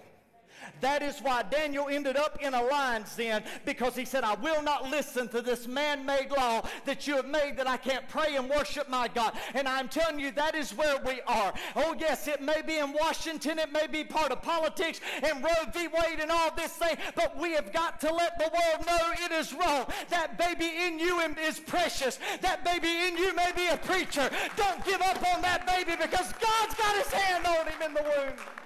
[0.82, 4.62] That is why Daniel ended up in a lion's den because he said, I will
[4.62, 8.36] not listen to this man made law that you have made that I can't pray
[8.36, 9.34] and worship my God.
[9.54, 11.54] And I'm telling you, that is where we are.
[11.76, 15.72] Oh, yes, it may be in Washington, it may be part of politics and Roe
[15.74, 15.88] v.
[15.88, 19.32] Wade and all this thing, but we have got to let the world know it
[19.32, 19.86] is wrong.
[20.10, 22.20] That baby in you is precious.
[22.42, 24.30] That baby in you may be a preacher.
[24.56, 28.04] Don't give up on that baby because God's got his hand on him in the
[28.04, 28.63] womb.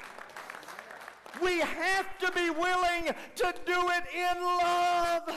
[1.42, 5.30] We have to be willing to do it in love.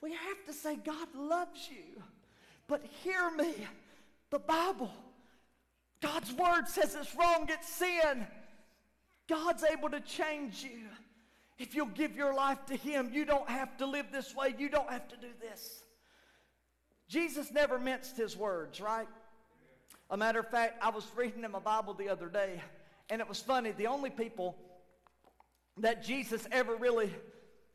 [0.00, 2.02] We have to say, God loves you.
[2.66, 3.54] But hear me
[4.30, 4.90] the Bible,
[6.00, 8.26] God's word says it's wrong, it's sin.
[9.28, 10.88] God's able to change you.
[11.58, 14.54] If you'll give your life to Him, you don't have to live this way.
[14.58, 15.84] You don't have to do this.
[17.08, 19.06] Jesus never minced His words, right?
[20.10, 22.60] A matter of fact, I was reading in my Bible the other day
[23.10, 24.56] and it was funny, the only people
[25.78, 27.12] that Jesus ever really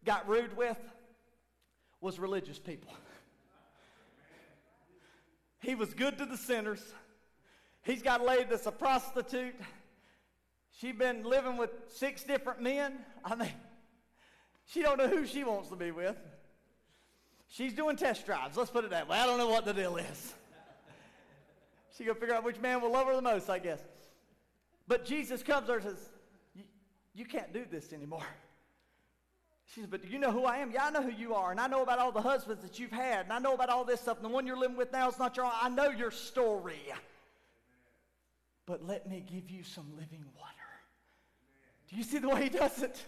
[0.05, 0.77] got rude with
[2.01, 2.91] was religious people.
[5.61, 6.81] He was good to the sinners.
[7.83, 9.55] He's got a lady that's a prostitute.
[10.79, 12.93] She's been living with six different men.
[13.25, 13.51] I mean,
[14.67, 16.15] she don't know who she wants to be with.
[17.49, 18.55] She's doing test drives.
[18.55, 19.17] Let's put it that way.
[19.17, 20.33] I don't know what the deal is.
[21.97, 23.81] She gonna figure out which man will love her the most, I guess.
[24.89, 26.09] But Jesus comes there and says,
[27.13, 28.25] "You can't do this anymore."
[29.73, 30.71] She said, But do you know who I am?
[30.71, 31.51] Yeah, I know who you are.
[31.51, 33.25] And I know about all the husbands that you've had.
[33.25, 34.17] And I know about all this stuff.
[34.17, 35.51] And the one you're living with now is not your own.
[35.61, 36.81] I know your story.
[38.65, 40.49] But let me give you some living water.
[41.87, 42.99] Do you see the way he does it?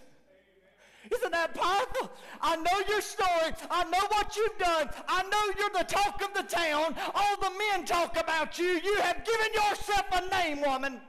[1.12, 2.12] Isn't that powerful?
[2.42, 3.54] I know your story.
[3.72, 4.88] I know what you've done.
[5.08, 6.96] I know you're the talk of the town.
[7.16, 8.80] All the men talk about you.
[8.84, 11.02] You have given yourself a name, woman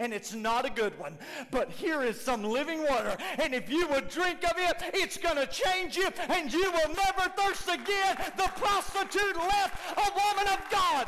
[0.00, 1.16] and it's not a good one.
[1.50, 5.36] But here is some living water, and if you would drink of it, it's going
[5.36, 8.16] to change you, and you will never thirst again.
[8.36, 11.06] The prostitute left a woman of God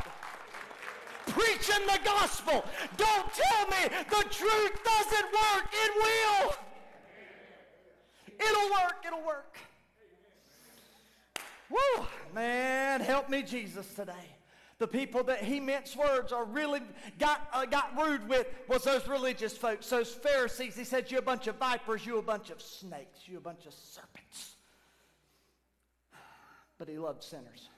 [1.26, 2.64] preaching the gospel.
[2.96, 5.66] Don't tell me the truth doesn't work.
[5.72, 6.54] It will.
[8.38, 9.04] It'll work.
[9.06, 9.56] It'll work.
[11.70, 12.06] Woo!
[12.34, 14.31] Man, help me, Jesus, today
[14.82, 16.80] the people that he minced words or really
[17.16, 20.74] got, uh, got rude with was those religious folks, those Pharisees.
[20.74, 23.64] He said, You a bunch of vipers, you a bunch of snakes, you a bunch
[23.64, 24.56] of serpents.
[26.78, 27.68] But he loved sinners.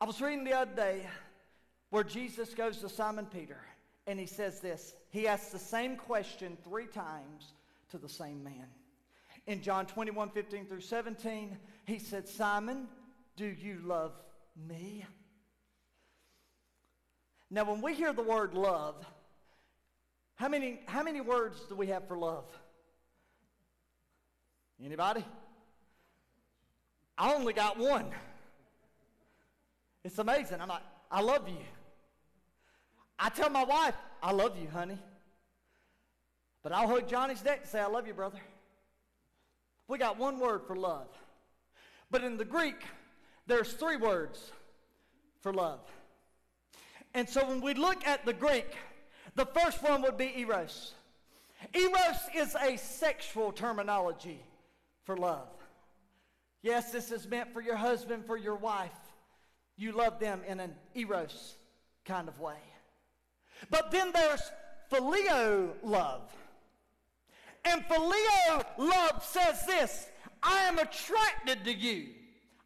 [0.00, 1.06] I was reading the other day
[1.90, 3.60] where Jesus goes to Simon Peter
[4.06, 4.94] and he says this.
[5.10, 7.52] He asks the same question three times
[7.90, 8.68] to the same man.
[9.46, 12.88] In John 21 15 through 17, he said, Simon,
[13.36, 14.12] do you love
[14.56, 15.04] me?
[17.50, 18.96] Now, when we hear the word love,
[20.36, 22.44] how many, how many words do we have for love?
[24.84, 25.24] Anybody?
[27.16, 28.06] I only got one.
[30.02, 30.60] It's amazing.
[30.60, 31.56] I'm like, I love you.
[33.18, 34.98] I tell my wife, I love you, honey.
[36.62, 38.40] But I'll hug Johnny's neck and say, I love you, brother.
[39.86, 41.08] We got one word for love.
[42.10, 42.82] But in the Greek,
[43.46, 44.50] there's three words
[45.40, 45.80] for love.
[47.14, 48.76] And so when we look at the Greek,
[49.36, 50.94] the first one would be eros.
[51.72, 54.40] Eros is a sexual terminology
[55.04, 55.48] for love.
[56.62, 58.90] Yes, this is meant for your husband, for your wife.
[59.76, 61.56] You love them in an eros
[62.04, 62.56] kind of way.
[63.70, 64.42] But then there's
[64.90, 66.22] phileo love.
[67.64, 70.08] And phileo love says this
[70.42, 72.08] I am attracted to you.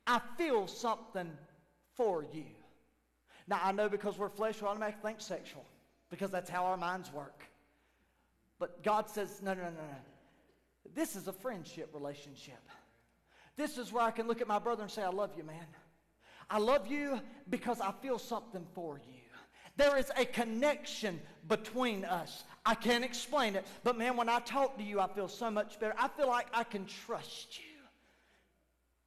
[0.07, 1.31] I feel something
[1.95, 2.45] for you.
[3.49, 5.65] Now, I know because we're flesh, we automatically think sexual
[6.11, 7.45] because that's how our minds work.
[8.59, 10.93] But God says, no, no, no, no.
[10.95, 12.61] This is a friendship relationship.
[13.57, 15.67] This is where I can look at my brother and say, I love you, man.
[16.51, 19.21] I love you because I feel something for you.
[19.77, 22.45] There is a connection between us.
[22.67, 25.79] I can't explain it, but man, when I talk to you, I feel so much
[25.79, 25.95] better.
[25.97, 27.65] I feel like I can trust you.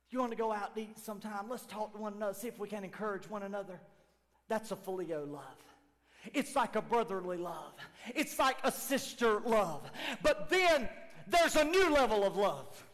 [0.10, 1.50] You want to go out and eat sometime?
[1.50, 3.80] Let's talk to one another, see if we can encourage one another.
[4.52, 5.64] That's a phileo love.
[6.34, 7.72] It's like a brotherly love.
[8.14, 9.90] It's like a sister love.
[10.22, 10.90] But then
[11.26, 12.86] there's a new level of love.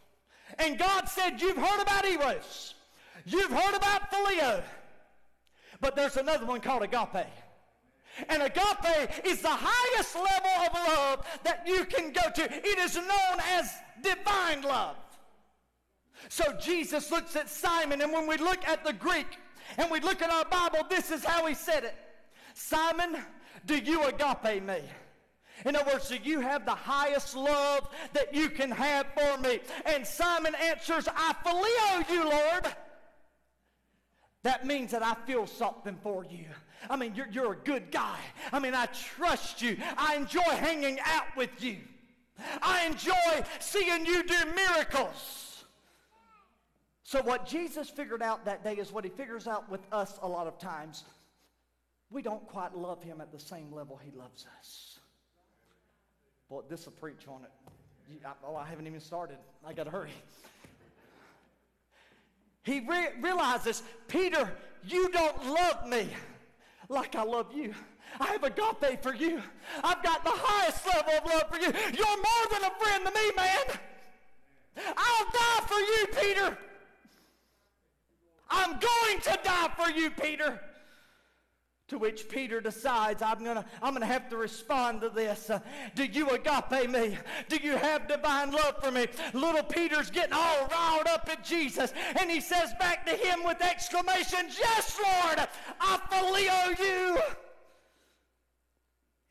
[0.60, 2.76] And God said, You've heard about Eros.
[3.26, 4.62] You've heard about phileo.
[5.82, 7.26] But there's another one called agape.
[8.30, 12.44] And agape is the highest level of love that you can go to.
[12.44, 14.98] It is known as divine love.
[16.30, 19.40] So Jesus looks at Simon, and when we look at the Greek,
[19.78, 21.96] and we look at our Bible, this is how he said it
[22.54, 23.18] Simon,
[23.66, 24.80] do you agape me?
[25.66, 29.60] In other words, do you have the highest love that you can have for me?
[29.86, 32.76] And Simon answers, I phileo you, Lord.
[34.44, 36.46] That means that I feel something for you.
[36.90, 38.20] I mean, you're, you're a good guy.
[38.54, 39.78] I mean, I trust you.
[39.98, 41.78] I enjoy hanging out with you.
[42.62, 45.47] I enjoy seeing you do miracles.
[47.08, 50.28] So, what Jesus figured out that day is what he figures out with us a
[50.28, 51.06] lot of times.
[52.10, 55.00] We don't quite love him at the same level he loves us.
[56.50, 58.22] Boy, this will preach on it.
[58.46, 59.38] oh, I haven't even started.
[59.66, 60.12] I got to hurry.
[62.64, 64.52] He re- realizes, Peter,
[64.86, 66.10] you don't love me
[66.90, 67.74] like I love you.
[68.20, 69.42] I have agape for you.
[69.82, 71.72] I've got the highest level of love for you.
[71.98, 73.80] You're more than a friend to me, man.
[74.98, 76.58] I'll die for you, Peter.
[78.50, 80.60] I'm going to die for you, Peter.
[81.90, 85.50] To which Peter decides, I'm going to I'm gonna have to respond to this.
[85.50, 85.60] Uh,
[85.96, 87.18] do you agape me?
[87.48, 89.08] Do you have divine love for me?
[89.34, 93.62] Little Peter's getting all riled up at Jesus, and he says back to him with
[93.62, 95.48] exclamation, Yes, Lord,
[95.80, 97.22] I phileo you.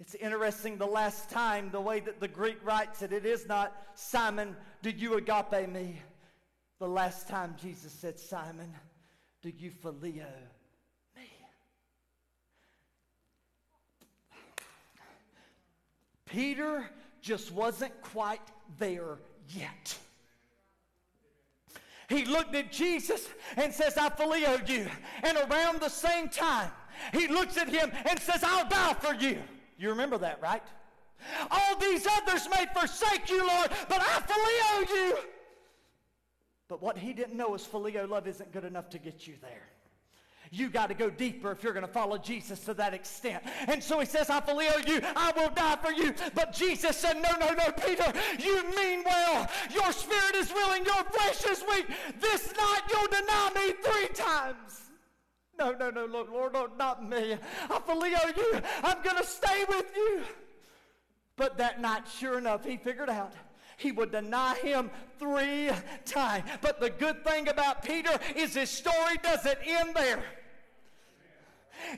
[0.00, 3.74] It's interesting the last time, the way that the Greek writes it, it is not,
[3.94, 6.00] Simon, do you agape me?
[6.78, 8.74] The last time Jesus said, Simon,
[9.52, 9.72] do you
[10.02, 10.22] me?
[16.26, 16.84] Peter
[17.22, 18.40] just wasn't quite
[18.78, 19.18] there
[19.48, 19.96] yet.
[22.08, 24.88] He looked at Jesus and says, I phileo you.
[25.22, 26.70] And around the same time,
[27.12, 29.38] he looks at him and says, I'll die for you.
[29.78, 30.62] You remember that, right?
[31.50, 35.18] All these others may forsake you, Lord, but I phileo you.
[36.68, 39.68] But what he didn't know is phileo love isn't good enough to get you there.
[40.52, 43.42] You got to go deeper if you're going to follow Jesus to that extent.
[43.66, 46.14] And so he says, I phileo you, I will die for you.
[46.34, 49.48] But Jesus said, No, no, no, Peter, you mean well.
[49.72, 51.86] Your spirit is willing, your flesh is weak.
[52.20, 54.82] This night you'll deny me three times.
[55.58, 57.36] No, no, no, Lord, Lord, Lord, not me.
[57.70, 58.60] I phileo you.
[58.82, 60.20] I'm going to stay with you.
[61.36, 63.32] But that night, sure enough, he figured out
[63.76, 65.70] he would deny him three
[66.04, 66.44] times.
[66.60, 70.22] But the good thing about Peter is his story doesn't end there.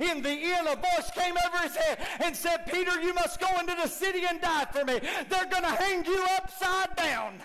[0.00, 3.48] In the end, a voice came over his head and said, Peter, you must go
[3.60, 4.98] into the city and die for me.
[5.28, 7.40] They're going to hang you upside down.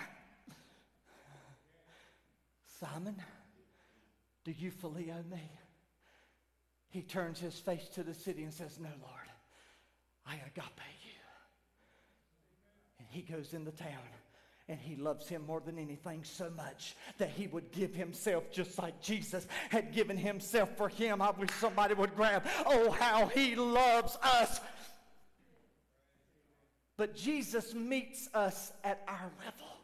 [2.80, 3.16] Simon,
[4.44, 5.50] do you phileo me?
[6.90, 9.28] He turns his face to the city and says, No, Lord,
[10.26, 11.20] I agape you.
[12.98, 13.88] And he goes into town
[14.68, 18.78] and he loves him more than anything so much that he would give himself just
[18.78, 21.20] like Jesus had given himself for him.
[21.20, 24.60] I wish somebody would grab, oh, how he loves us.
[26.96, 29.76] But Jesus meets us at our level.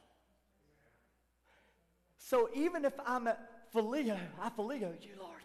[2.19, 5.43] So even if I'm at phileo, I phileo you, Lord.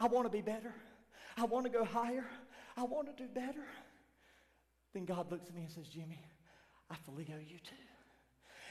[0.00, 0.72] I want to be better.
[1.36, 2.24] I want to go higher.
[2.76, 3.66] I want to do better.
[4.94, 6.20] Then God looks at me and says, Jimmy,
[6.90, 7.87] I phileo you too.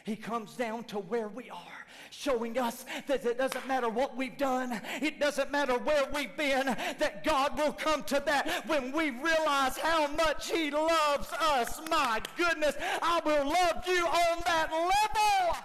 [0.07, 4.37] He comes down to where we are, showing us that it doesn't matter what we've
[4.37, 9.09] done, it doesn't matter where we've been, that God will come to that when we
[9.09, 11.81] realize how much He loves us.
[11.89, 15.57] My goodness, I will love you on that level.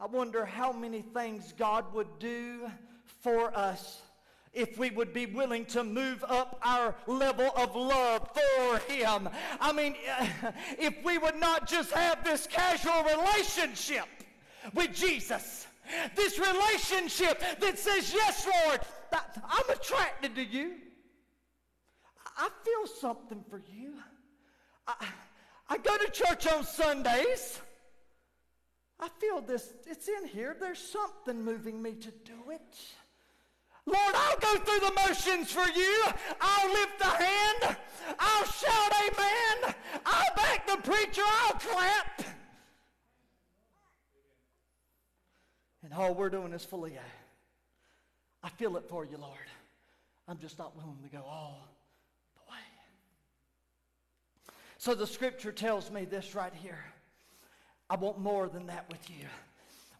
[0.00, 2.70] I wonder how many things God would do
[3.20, 4.00] for us
[4.54, 9.28] if we would be willing to move up our level of love for Him.
[9.60, 9.96] I mean,
[10.78, 14.06] if we would not just have this casual relationship
[14.72, 15.66] with Jesus,
[16.14, 18.80] this relationship that says, Yes, Lord,
[19.12, 20.74] I'm attracted to you.
[22.36, 23.94] I feel something for you.
[24.86, 25.06] I,
[25.68, 27.60] I go to church on Sundays.
[28.98, 30.56] I feel this, it's in here.
[30.58, 32.78] There's something moving me to do it.
[33.86, 36.04] Lord, I'll go through the motions for you.
[36.40, 37.76] I'll lift the hand.
[38.18, 39.74] I'll shout amen.
[40.06, 41.22] I'll back the preacher.
[41.24, 42.22] I'll clap.
[45.82, 46.98] And all we're doing is phileo
[48.42, 49.38] I feel it for you, Lord.
[50.28, 51.68] I'm just not willing to go all
[52.34, 52.58] the way.
[54.78, 56.84] So the scripture tells me this right here.
[57.88, 59.26] I want more than that with you.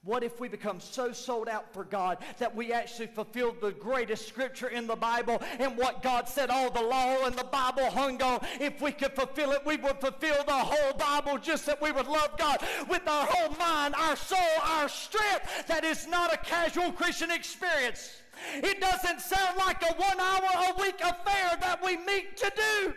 [0.05, 4.28] What if we become so sold out for God that we actually fulfill the greatest
[4.28, 8.20] scripture in the Bible and what God said all the law and the Bible hung
[8.22, 8.40] on?
[8.61, 12.07] If we could fulfill it, we would fulfill the whole Bible just that we would
[12.07, 15.66] love God with our whole mind, our soul, our strength.
[15.68, 18.11] That is not a casual Christian experience.
[18.57, 22.94] It doesn't sound like a one hour a week affair that we meet to do.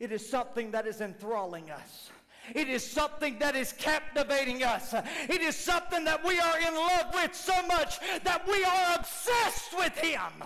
[0.00, 2.11] It is something that is enthralling us.
[2.54, 4.94] It is something that is captivating us.
[5.28, 9.76] It is something that we are in love with so much that we are obsessed
[9.78, 10.44] with Him.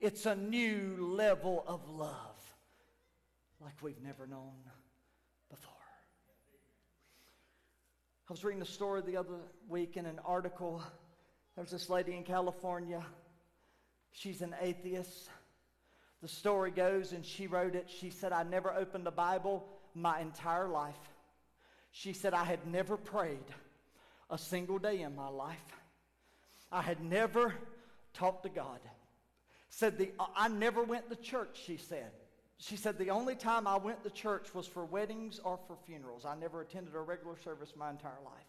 [0.00, 2.32] It's a new level of love
[3.60, 4.50] like we've never known
[5.48, 5.72] before.
[8.28, 9.36] I was reading a story the other
[9.68, 10.82] week in an article.
[11.54, 13.04] There's this lady in California.
[14.10, 15.30] She's an atheist.
[16.20, 17.88] The story goes, and she wrote it.
[17.88, 19.64] She said, I never opened a Bible
[19.94, 20.94] my entire life.
[21.90, 23.44] She said, I had never prayed
[24.30, 25.56] a single day in my life.
[26.70, 27.54] I had never
[28.14, 28.80] talked to God.
[29.68, 32.10] Said the I never went to church, she said.
[32.58, 36.24] She said the only time I went to church was for weddings or for funerals.
[36.24, 38.44] I never attended a regular service my entire life.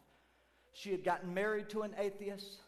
[0.74, 2.60] She had gotten married to an atheist.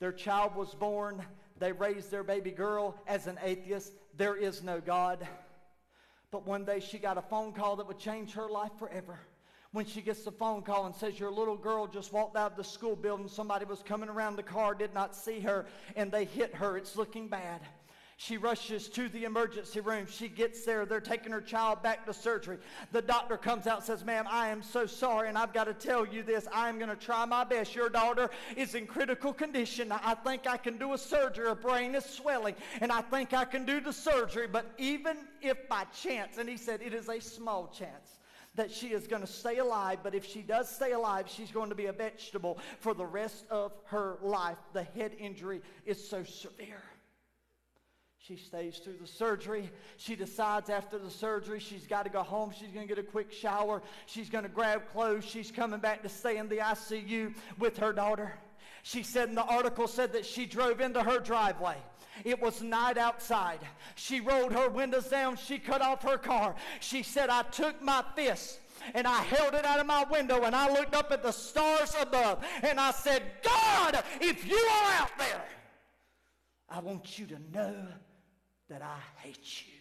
[0.00, 1.24] Their child was born.
[1.58, 3.92] They raised their baby girl as an atheist.
[4.16, 5.26] There is no God.
[6.30, 9.18] But one day she got a phone call that would change her life forever.
[9.72, 12.56] When she gets the phone call and says, Your little girl just walked out of
[12.56, 15.66] the school building, somebody was coming around the car, did not see her,
[15.96, 16.76] and they hit her.
[16.76, 17.60] It's looking bad.
[18.20, 20.04] She rushes to the emergency room.
[20.10, 20.84] She gets there.
[20.84, 22.58] They're taking her child back to surgery.
[22.90, 26.04] The doctor comes out says, Ma'am, I am so sorry, and I've got to tell
[26.04, 26.48] you this.
[26.52, 27.76] I am going to try my best.
[27.76, 29.92] Your daughter is in critical condition.
[29.92, 31.46] I think I can do a surgery.
[31.46, 34.48] Her brain is swelling, and I think I can do the surgery.
[34.48, 38.18] But even if by chance, and he said, it is a small chance
[38.56, 41.68] that she is going to stay alive, but if she does stay alive, she's going
[41.68, 44.58] to be a vegetable for the rest of her life.
[44.72, 46.82] The head injury is so severe.
[48.28, 49.70] She stays through the surgery.
[49.96, 52.52] She decides after the surgery she's got to go home.
[52.52, 53.80] She's going to get a quick shower.
[54.04, 55.24] She's going to grab clothes.
[55.24, 58.34] She's coming back to stay in the ICU with her daughter.
[58.82, 61.76] She said in the article said that she drove into her driveway.
[62.22, 63.60] It was night outside.
[63.94, 65.36] She rolled her windows down.
[65.36, 66.54] She cut off her car.
[66.80, 68.60] She said, I took my fist
[68.92, 71.94] and I held it out of my window and I looked up at the stars
[71.98, 75.44] above and I said, God, if you are out there,
[76.68, 77.88] I want you to know
[78.68, 79.74] that I hate you.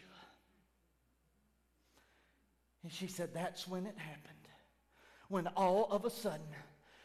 [2.84, 4.36] And she said, That's when it happened.
[5.30, 6.48] When all of a sudden,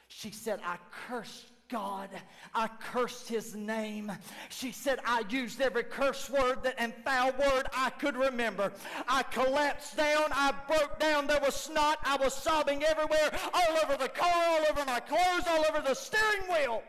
[0.08, 0.76] she said, I
[1.08, 2.10] cursed God.
[2.54, 4.12] I cursed his name.
[4.50, 8.72] She said, I used every curse word that, and foul word I could remember.
[9.08, 10.26] I collapsed down.
[10.30, 11.26] I broke down.
[11.26, 11.98] There was snot.
[12.04, 15.94] I was sobbing everywhere, all over the car, all over my clothes, all over the
[15.94, 16.82] steering wheel.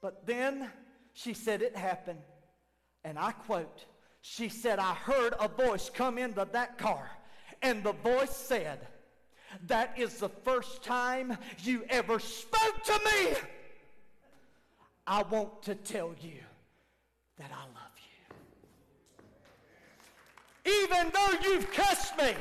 [0.00, 0.70] But then
[1.12, 2.20] she said it happened.
[3.06, 3.84] And I quote,
[4.20, 7.08] she said, I heard a voice come into that car,
[7.62, 8.80] and the voice said,
[9.68, 13.36] That is the first time you ever spoke to me.
[15.06, 16.40] I want to tell you
[17.38, 17.94] that I love
[20.64, 20.82] you.
[20.82, 22.34] Even though you've cussed me,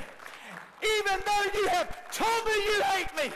[0.99, 3.32] even though you have told me you hate me,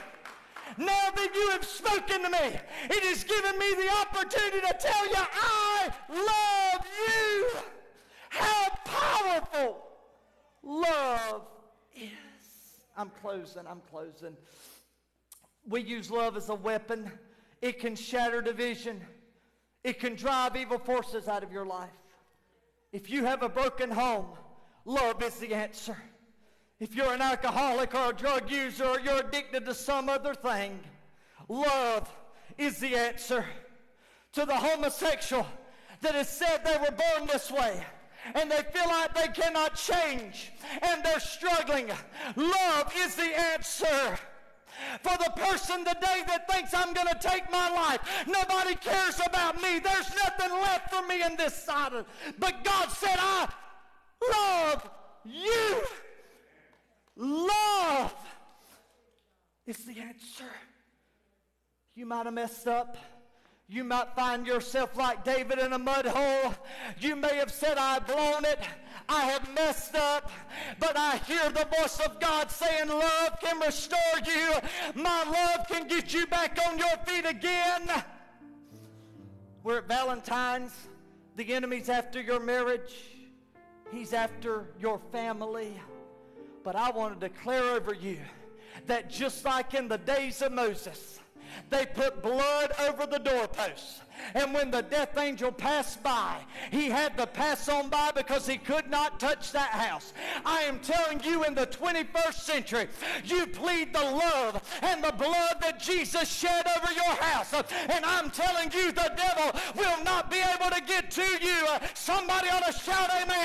[0.80, 2.60] now that you have spoken to me,
[2.90, 7.48] it has given me the opportunity to tell you I love you.
[8.30, 9.84] How powerful
[10.64, 11.42] love
[11.96, 12.10] is.
[12.98, 14.36] I'm closing, I'm closing.
[15.68, 17.12] We use love as a weapon.
[17.62, 19.02] It can shatter division.
[19.84, 21.90] It can drive evil forces out of your life.
[22.92, 24.28] If you have a broken home,
[24.86, 25.98] love is the answer.
[26.80, 30.80] If you're an alcoholic or a drug user or you're addicted to some other thing,
[31.50, 32.10] love
[32.58, 33.46] is the answer.
[34.34, 35.46] To the homosexual
[36.02, 37.84] that has said they were born this way
[38.34, 40.52] and they feel like they cannot change
[40.82, 41.90] and they're struggling,
[42.36, 44.18] love is the answer.
[45.02, 49.62] For the person today that thinks I'm going to take my life, nobody cares about
[49.62, 49.80] me.
[49.80, 52.06] There's nothing left for me in this side.
[52.38, 53.50] But God said, I
[54.32, 54.90] love
[55.26, 55.82] you.
[57.20, 58.14] Love
[59.68, 60.50] is the answer.
[61.94, 62.96] You might have messed up.
[63.68, 66.56] You might find yourself like David in a mud hole.
[66.98, 68.60] You may have said, I've blown it.
[69.10, 70.32] I have messed up.
[70.80, 74.54] But I hear the voice of God saying, Love can restore you.
[74.96, 77.92] My love can get you back on your feet again.
[79.62, 80.72] We're at Valentine's.
[81.36, 82.94] The enemy's after your marriage,
[83.92, 85.80] he's after your family.
[86.64, 88.20] But I want to declare over you
[88.88, 91.20] that just like in the days of Moses,
[91.70, 94.02] they put blood over the doorposts.
[94.34, 96.38] And when the death angel passed by,
[96.72, 100.14] he had to pass on by because he could not touch that house.
[100.46, 102.88] I am telling you in the 21st century,
[103.24, 107.54] you plead the love and the blood that Jesus shed over your house.
[107.90, 111.68] And I'm telling you, the devil will not be able to get to you.
[111.94, 113.39] Somebody ought to shout amen.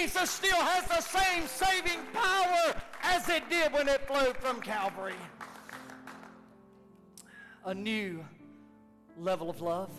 [0.00, 5.12] Jesus still has the same saving power as it did when it flowed from Calvary.
[7.66, 8.24] A new
[9.18, 9.90] level of love.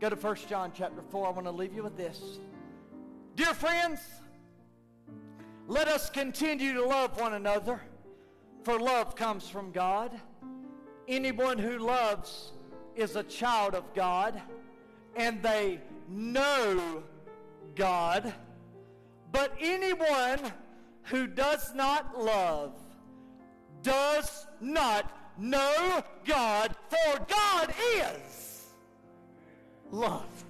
[0.00, 1.26] Go to 1 John chapter 4.
[1.26, 2.20] I want to leave you with this.
[3.36, 4.00] Dear friends,
[5.66, 7.80] let us continue to love one another,
[8.64, 10.12] for love comes from God.
[11.08, 12.52] Anyone who loves
[12.96, 14.38] is a child of God,
[15.16, 17.02] and they know
[17.76, 18.34] God.
[19.34, 20.38] But anyone
[21.02, 22.72] who does not love
[23.82, 28.68] does not know God, for God is
[29.90, 30.44] love.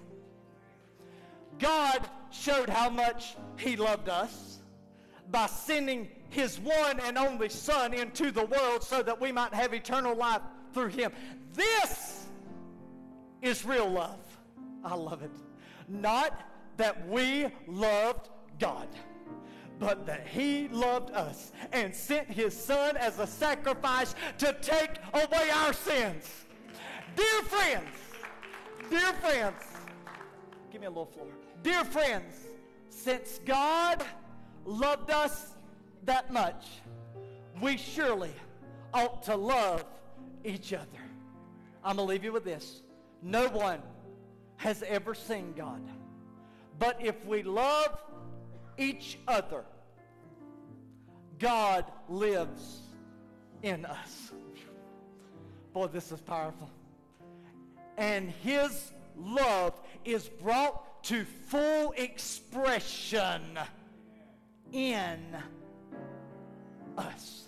[1.59, 4.59] God showed how much He loved us
[5.31, 9.73] by sending His one and only Son into the world so that we might have
[9.73, 10.43] eternal life
[10.75, 11.11] through Him.
[11.55, 12.27] This
[13.41, 14.21] is real love.
[14.85, 15.33] I love it.
[15.89, 16.39] Not
[16.77, 18.29] that we loved
[18.59, 18.89] God,
[19.79, 25.51] but that He loved us and sent His Son as a sacrifice to take away
[25.51, 26.29] our sins.
[27.17, 27.97] Dear friends,
[28.91, 29.63] dear friends,
[30.71, 31.29] give me a little floor.
[31.63, 32.35] Dear friends,
[32.89, 34.05] since God
[34.65, 35.57] loved us
[36.05, 36.67] that much,
[37.61, 38.33] we surely
[38.93, 39.85] ought to love
[40.45, 40.87] each other.
[41.83, 42.83] I'm going to leave you with this.
[43.23, 43.81] No one
[44.57, 45.83] has ever seen God.
[46.79, 47.99] But if we love
[48.79, 49.65] each other,
[51.39, 52.81] God lives
[53.63, 54.33] in us.
[55.73, 56.71] Boy, this is powerful.
[57.97, 63.59] And his love is brought to full expression
[64.73, 65.19] in
[66.97, 67.45] us.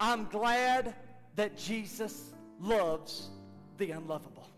[0.00, 0.94] I'm glad
[1.36, 3.30] that Jesus loves
[3.78, 4.48] the unlovable.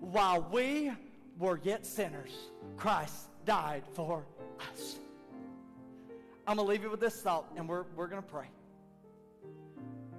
[0.00, 0.92] While we
[1.38, 2.32] were yet sinners,
[2.76, 4.24] Christ died for
[4.72, 4.96] us.
[6.46, 8.46] I'm going to leave you with this thought, and we're, we're going to pray.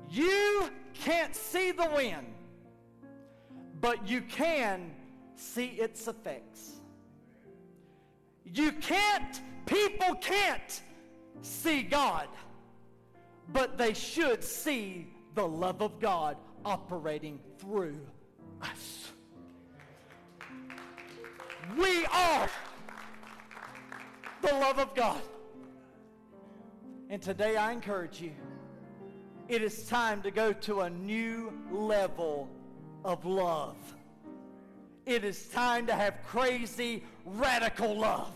[0.09, 2.27] You can't see the wind,
[3.79, 4.91] but you can
[5.35, 6.81] see its effects.
[8.45, 10.81] You can't, people can't
[11.41, 12.27] see God,
[13.51, 17.99] but they should see the love of God operating through
[18.61, 19.11] us.
[21.77, 22.49] We are
[24.41, 25.21] the love of God.
[27.09, 28.31] And today I encourage you,
[29.47, 32.49] it is time to go to a new level
[33.03, 33.77] of love.
[35.05, 38.33] It is time to have crazy, radical love.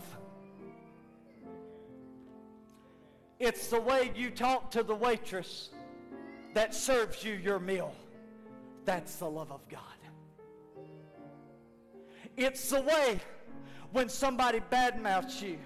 [3.38, 5.70] It's the way you talk to the waitress
[6.54, 7.94] that serves you your meal.
[8.84, 9.99] That's the love of God.
[12.36, 13.20] It's the way
[13.92, 15.58] when somebody badmouths you.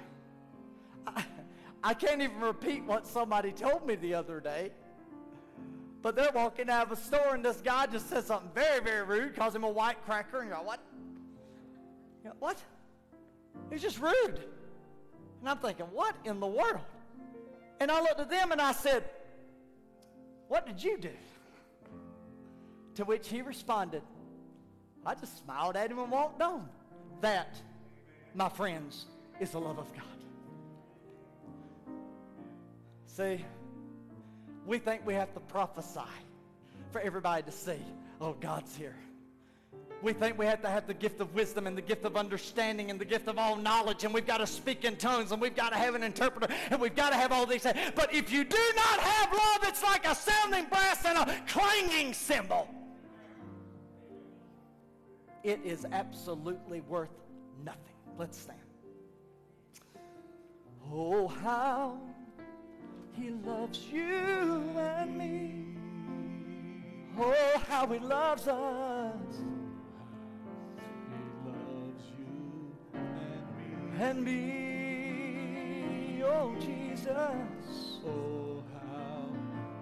[1.06, 1.24] I,
[1.82, 4.72] I can't even repeat what somebody told me the other day.
[6.02, 9.04] But they're walking out of a store and this guy just says something very, very
[9.04, 10.80] rude, calls him a white cracker, and you go, what?
[12.24, 12.58] You what?
[13.70, 14.44] He's just rude.
[15.40, 16.80] And I'm thinking, what in the world?
[17.80, 19.04] And I looked at them and I said,
[20.48, 21.10] what did you do?
[22.96, 24.02] To which he responded,
[25.06, 26.68] I just smiled at him and walked on.
[27.20, 27.56] That,
[28.34, 29.06] my friends,
[29.40, 30.04] is the love of God.
[33.06, 33.44] See,
[34.66, 36.00] we think we have to prophesy
[36.90, 37.78] for everybody to see,
[38.20, 38.96] oh, God's here.
[40.02, 42.90] We think we have to have the gift of wisdom and the gift of understanding
[42.90, 45.56] and the gift of all knowledge, and we've got to speak in tongues and we've
[45.56, 47.78] got to have an interpreter and we've got to have all these things.
[47.94, 52.12] But if you do not have love, it's like a sounding brass and a clanging
[52.12, 52.68] cymbal.
[55.44, 57.10] It is absolutely worth
[57.62, 57.94] nothing.
[58.18, 58.58] Let's stand.
[60.90, 61.98] Oh, how
[63.12, 65.64] he loves you and me.
[67.18, 69.36] Oh, how he loves us.
[71.10, 72.72] He loves you
[74.00, 74.32] and me.
[74.34, 79.28] and me, oh Jesus, Oh, how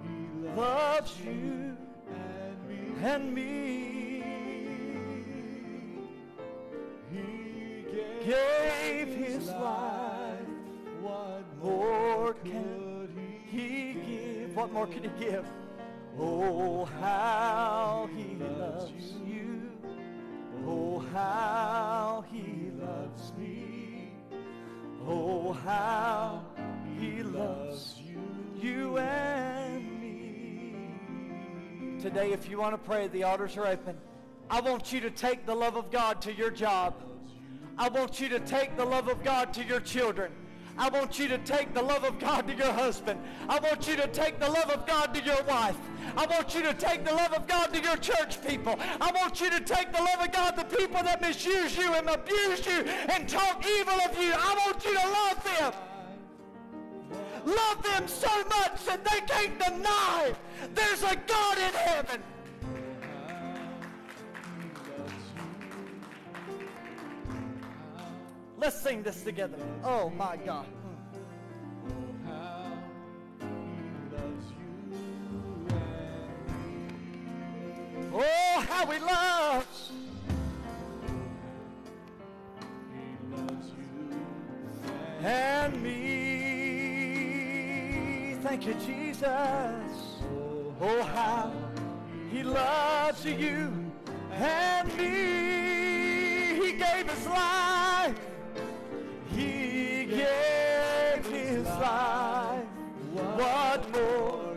[0.03, 1.77] he loves loves you
[2.11, 3.05] and me.
[3.05, 4.02] and me.
[7.13, 10.39] He gave, Gave his life.
[11.01, 14.57] What More can he he give?
[14.57, 15.45] What more can he give?
[16.19, 19.71] Oh, how he loves you.
[20.67, 24.13] Oh, how he loves me.
[25.07, 26.43] Oh, how
[26.99, 28.23] he loves you,
[28.61, 30.77] you and me.
[32.01, 33.97] Today, if you want to pray, the altars are open.
[34.53, 36.93] I want you to take the love of God to your job.
[37.79, 40.31] I want you to take the love of God to your children.
[40.77, 43.19] I want you to take the love of God to your husband.
[43.49, 45.79] I want you to take the love of God to your wife.
[46.19, 48.79] I want you to take the love of God to your church people.
[49.01, 52.11] I want you to take the love of God to people that misuse you and
[52.11, 54.35] abuse you and talk evil of you.
[54.35, 55.73] I want you to love them.
[57.47, 60.35] Love them so much that they can't deny
[60.75, 62.23] there's a God in heaven.
[68.63, 69.59] Let's sing this together.
[69.83, 70.67] Oh my God.
[73.41, 74.69] you
[78.15, 79.91] Oh, how he loves.
[82.93, 83.89] he loves you
[85.27, 85.99] and me.
[88.43, 89.27] Thank you, Jesus.
[90.81, 91.51] Oh, how
[92.31, 93.73] He loves you
[94.31, 96.55] and me.
[96.65, 98.32] He gave his life.
[100.23, 102.65] Gave his life.
[103.13, 104.57] What more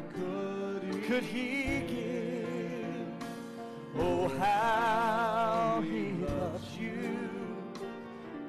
[1.08, 3.08] could he give?
[3.98, 7.20] Oh, how he loves you.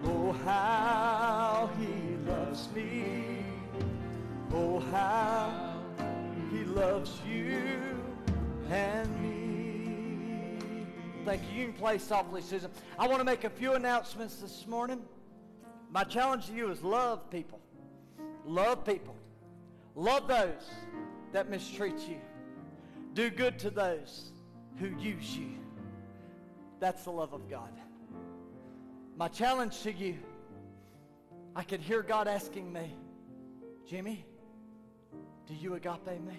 [0.05, 3.45] Oh, how he loves me.
[4.53, 5.83] Oh, how
[6.51, 8.03] he loves you
[8.71, 10.59] and me.
[11.25, 11.61] Thank you.
[11.61, 12.71] You can play softly, Susan.
[12.99, 15.03] I want to make a few announcements this morning.
[15.91, 17.61] My challenge to you is love people.
[18.45, 19.17] Love people.
[19.95, 20.71] Love those
[21.33, 22.19] that mistreat you.
[23.15, 24.31] Do good to those
[24.79, 25.57] who use you.
[26.81, 27.73] That's the love of God.
[29.17, 30.17] My challenge to you,
[31.55, 32.95] I could hear God asking me,
[33.89, 34.27] Jimmy,
[35.47, 36.39] do you agape me?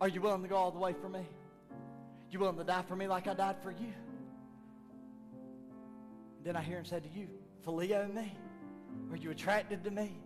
[0.00, 1.26] Are you willing to go all the way for me?
[2.30, 3.92] You willing to die for me like I died for you?
[6.44, 7.26] Then I hear him say to you,
[7.66, 8.36] Phileo me?
[9.10, 10.18] Are you attracted to me?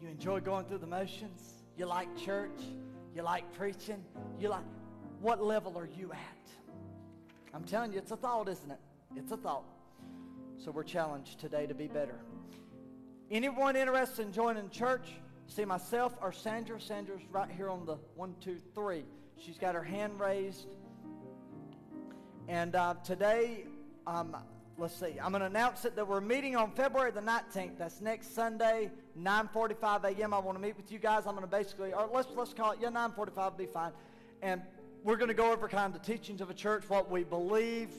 [0.00, 1.64] You enjoy going through the motions?
[1.76, 2.60] You like church?
[3.14, 4.04] You like preaching?
[4.38, 4.64] You like
[5.20, 6.18] what level are you at?
[7.54, 8.80] I'm telling you, it's a thought, isn't it?
[9.16, 9.64] It's a thought.
[10.58, 12.18] So we're challenged today to be better.
[13.30, 15.08] Anyone interested in joining church?
[15.46, 16.80] See myself or Sandra.
[16.80, 19.04] Sandra's right here on the one, two, three.
[19.38, 20.66] She's got her hand raised.
[22.48, 23.64] And uh, today,
[24.06, 24.36] um,
[24.76, 27.78] let's see, I'm going to announce it that we're meeting on February the 19th.
[27.78, 28.90] That's next Sunday,
[29.20, 30.34] 9:45 a.m.
[30.34, 31.26] I want to meet with you guys.
[31.26, 33.92] I'm going to basically, or let's let's call it, yeah, 9:45 will be fine.
[34.42, 34.62] And
[35.04, 37.90] we're going to go over kind of the teachings of a church, what we believe,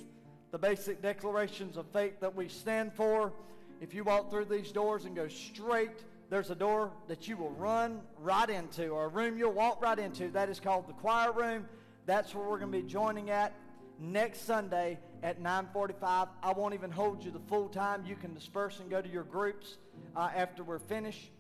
[0.52, 3.32] the basic declarations of faith that we stand for.
[3.80, 7.52] If you walk through these doors and go straight, there's a door that you will
[7.52, 10.30] run right into, or a room you'll walk right into.
[10.30, 11.68] That is called the choir room.
[12.06, 13.54] That's where we're going to be joining at
[14.00, 16.30] next Sunday at 9:45.
[16.44, 18.06] I won't even hold you the full time.
[18.06, 19.78] You can disperse and go to your groups
[20.16, 21.32] uh, after we're finished.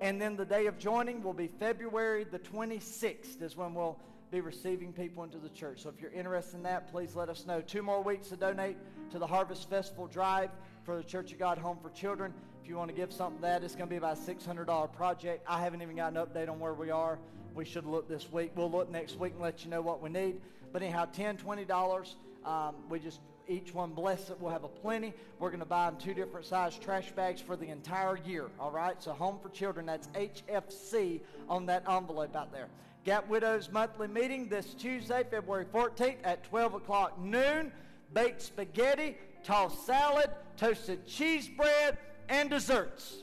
[0.00, 3.98] And then the day of joining will be February the 26th is when we'll
[4.30, 5.82] be receiving people into the church.
[5.82, 7.60] So if you're interested in that, please let us know.
[7.60, 8.76] Two more weeks to donate
[9.10, 10.50] to the Harvest Festival Drive
[10.84, 12.32] for the Church of God Home for Children.
[12.62, 14.92] If you want to give something to that, it's going to be about a $600
[14.92, 15.44] project.
[15.48, 17.18] I haven't even got an update on where we are.
[17.54, 18.52] We should look this week.
[18.54, 20.40] We'll look next week and let you know what we need.
[20.72, 22.14] But anyhow, $10, $20.
[22.44, 24.36] Um, we just each one bless it.
[24.40, 25.14] We'll have a plenty.
[25.38, 28.48] We're going to buy them two different size trash bags for the entire year.
[28.60, 29.02] All right.
[29.02, 29.86] So Home for Children.
[29.86, 32.68] That's HFC on that envelope out there.
[33.04, 37.72] Gap Widows monthly meeting this Tuesday, February 14th at 12 o'clock noon.
[38.12, 41.98] Baked spaghetti, tossed salad, toasted cheese bread,
[42.28, 43.22] and desserts.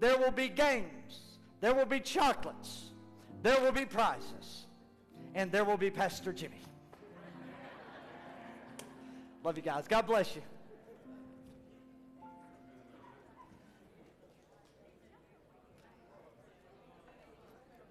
[0.00, 1.38] There will be games.
[1.60, 2.90] There will be chocolates.
[3.42, 4.66] There will be prizes.
[5.34, 6.60] And there will be Pastor Jimmy.
[9.42, 9.84] Love you guys.
[9.88, 10.42] God bless you.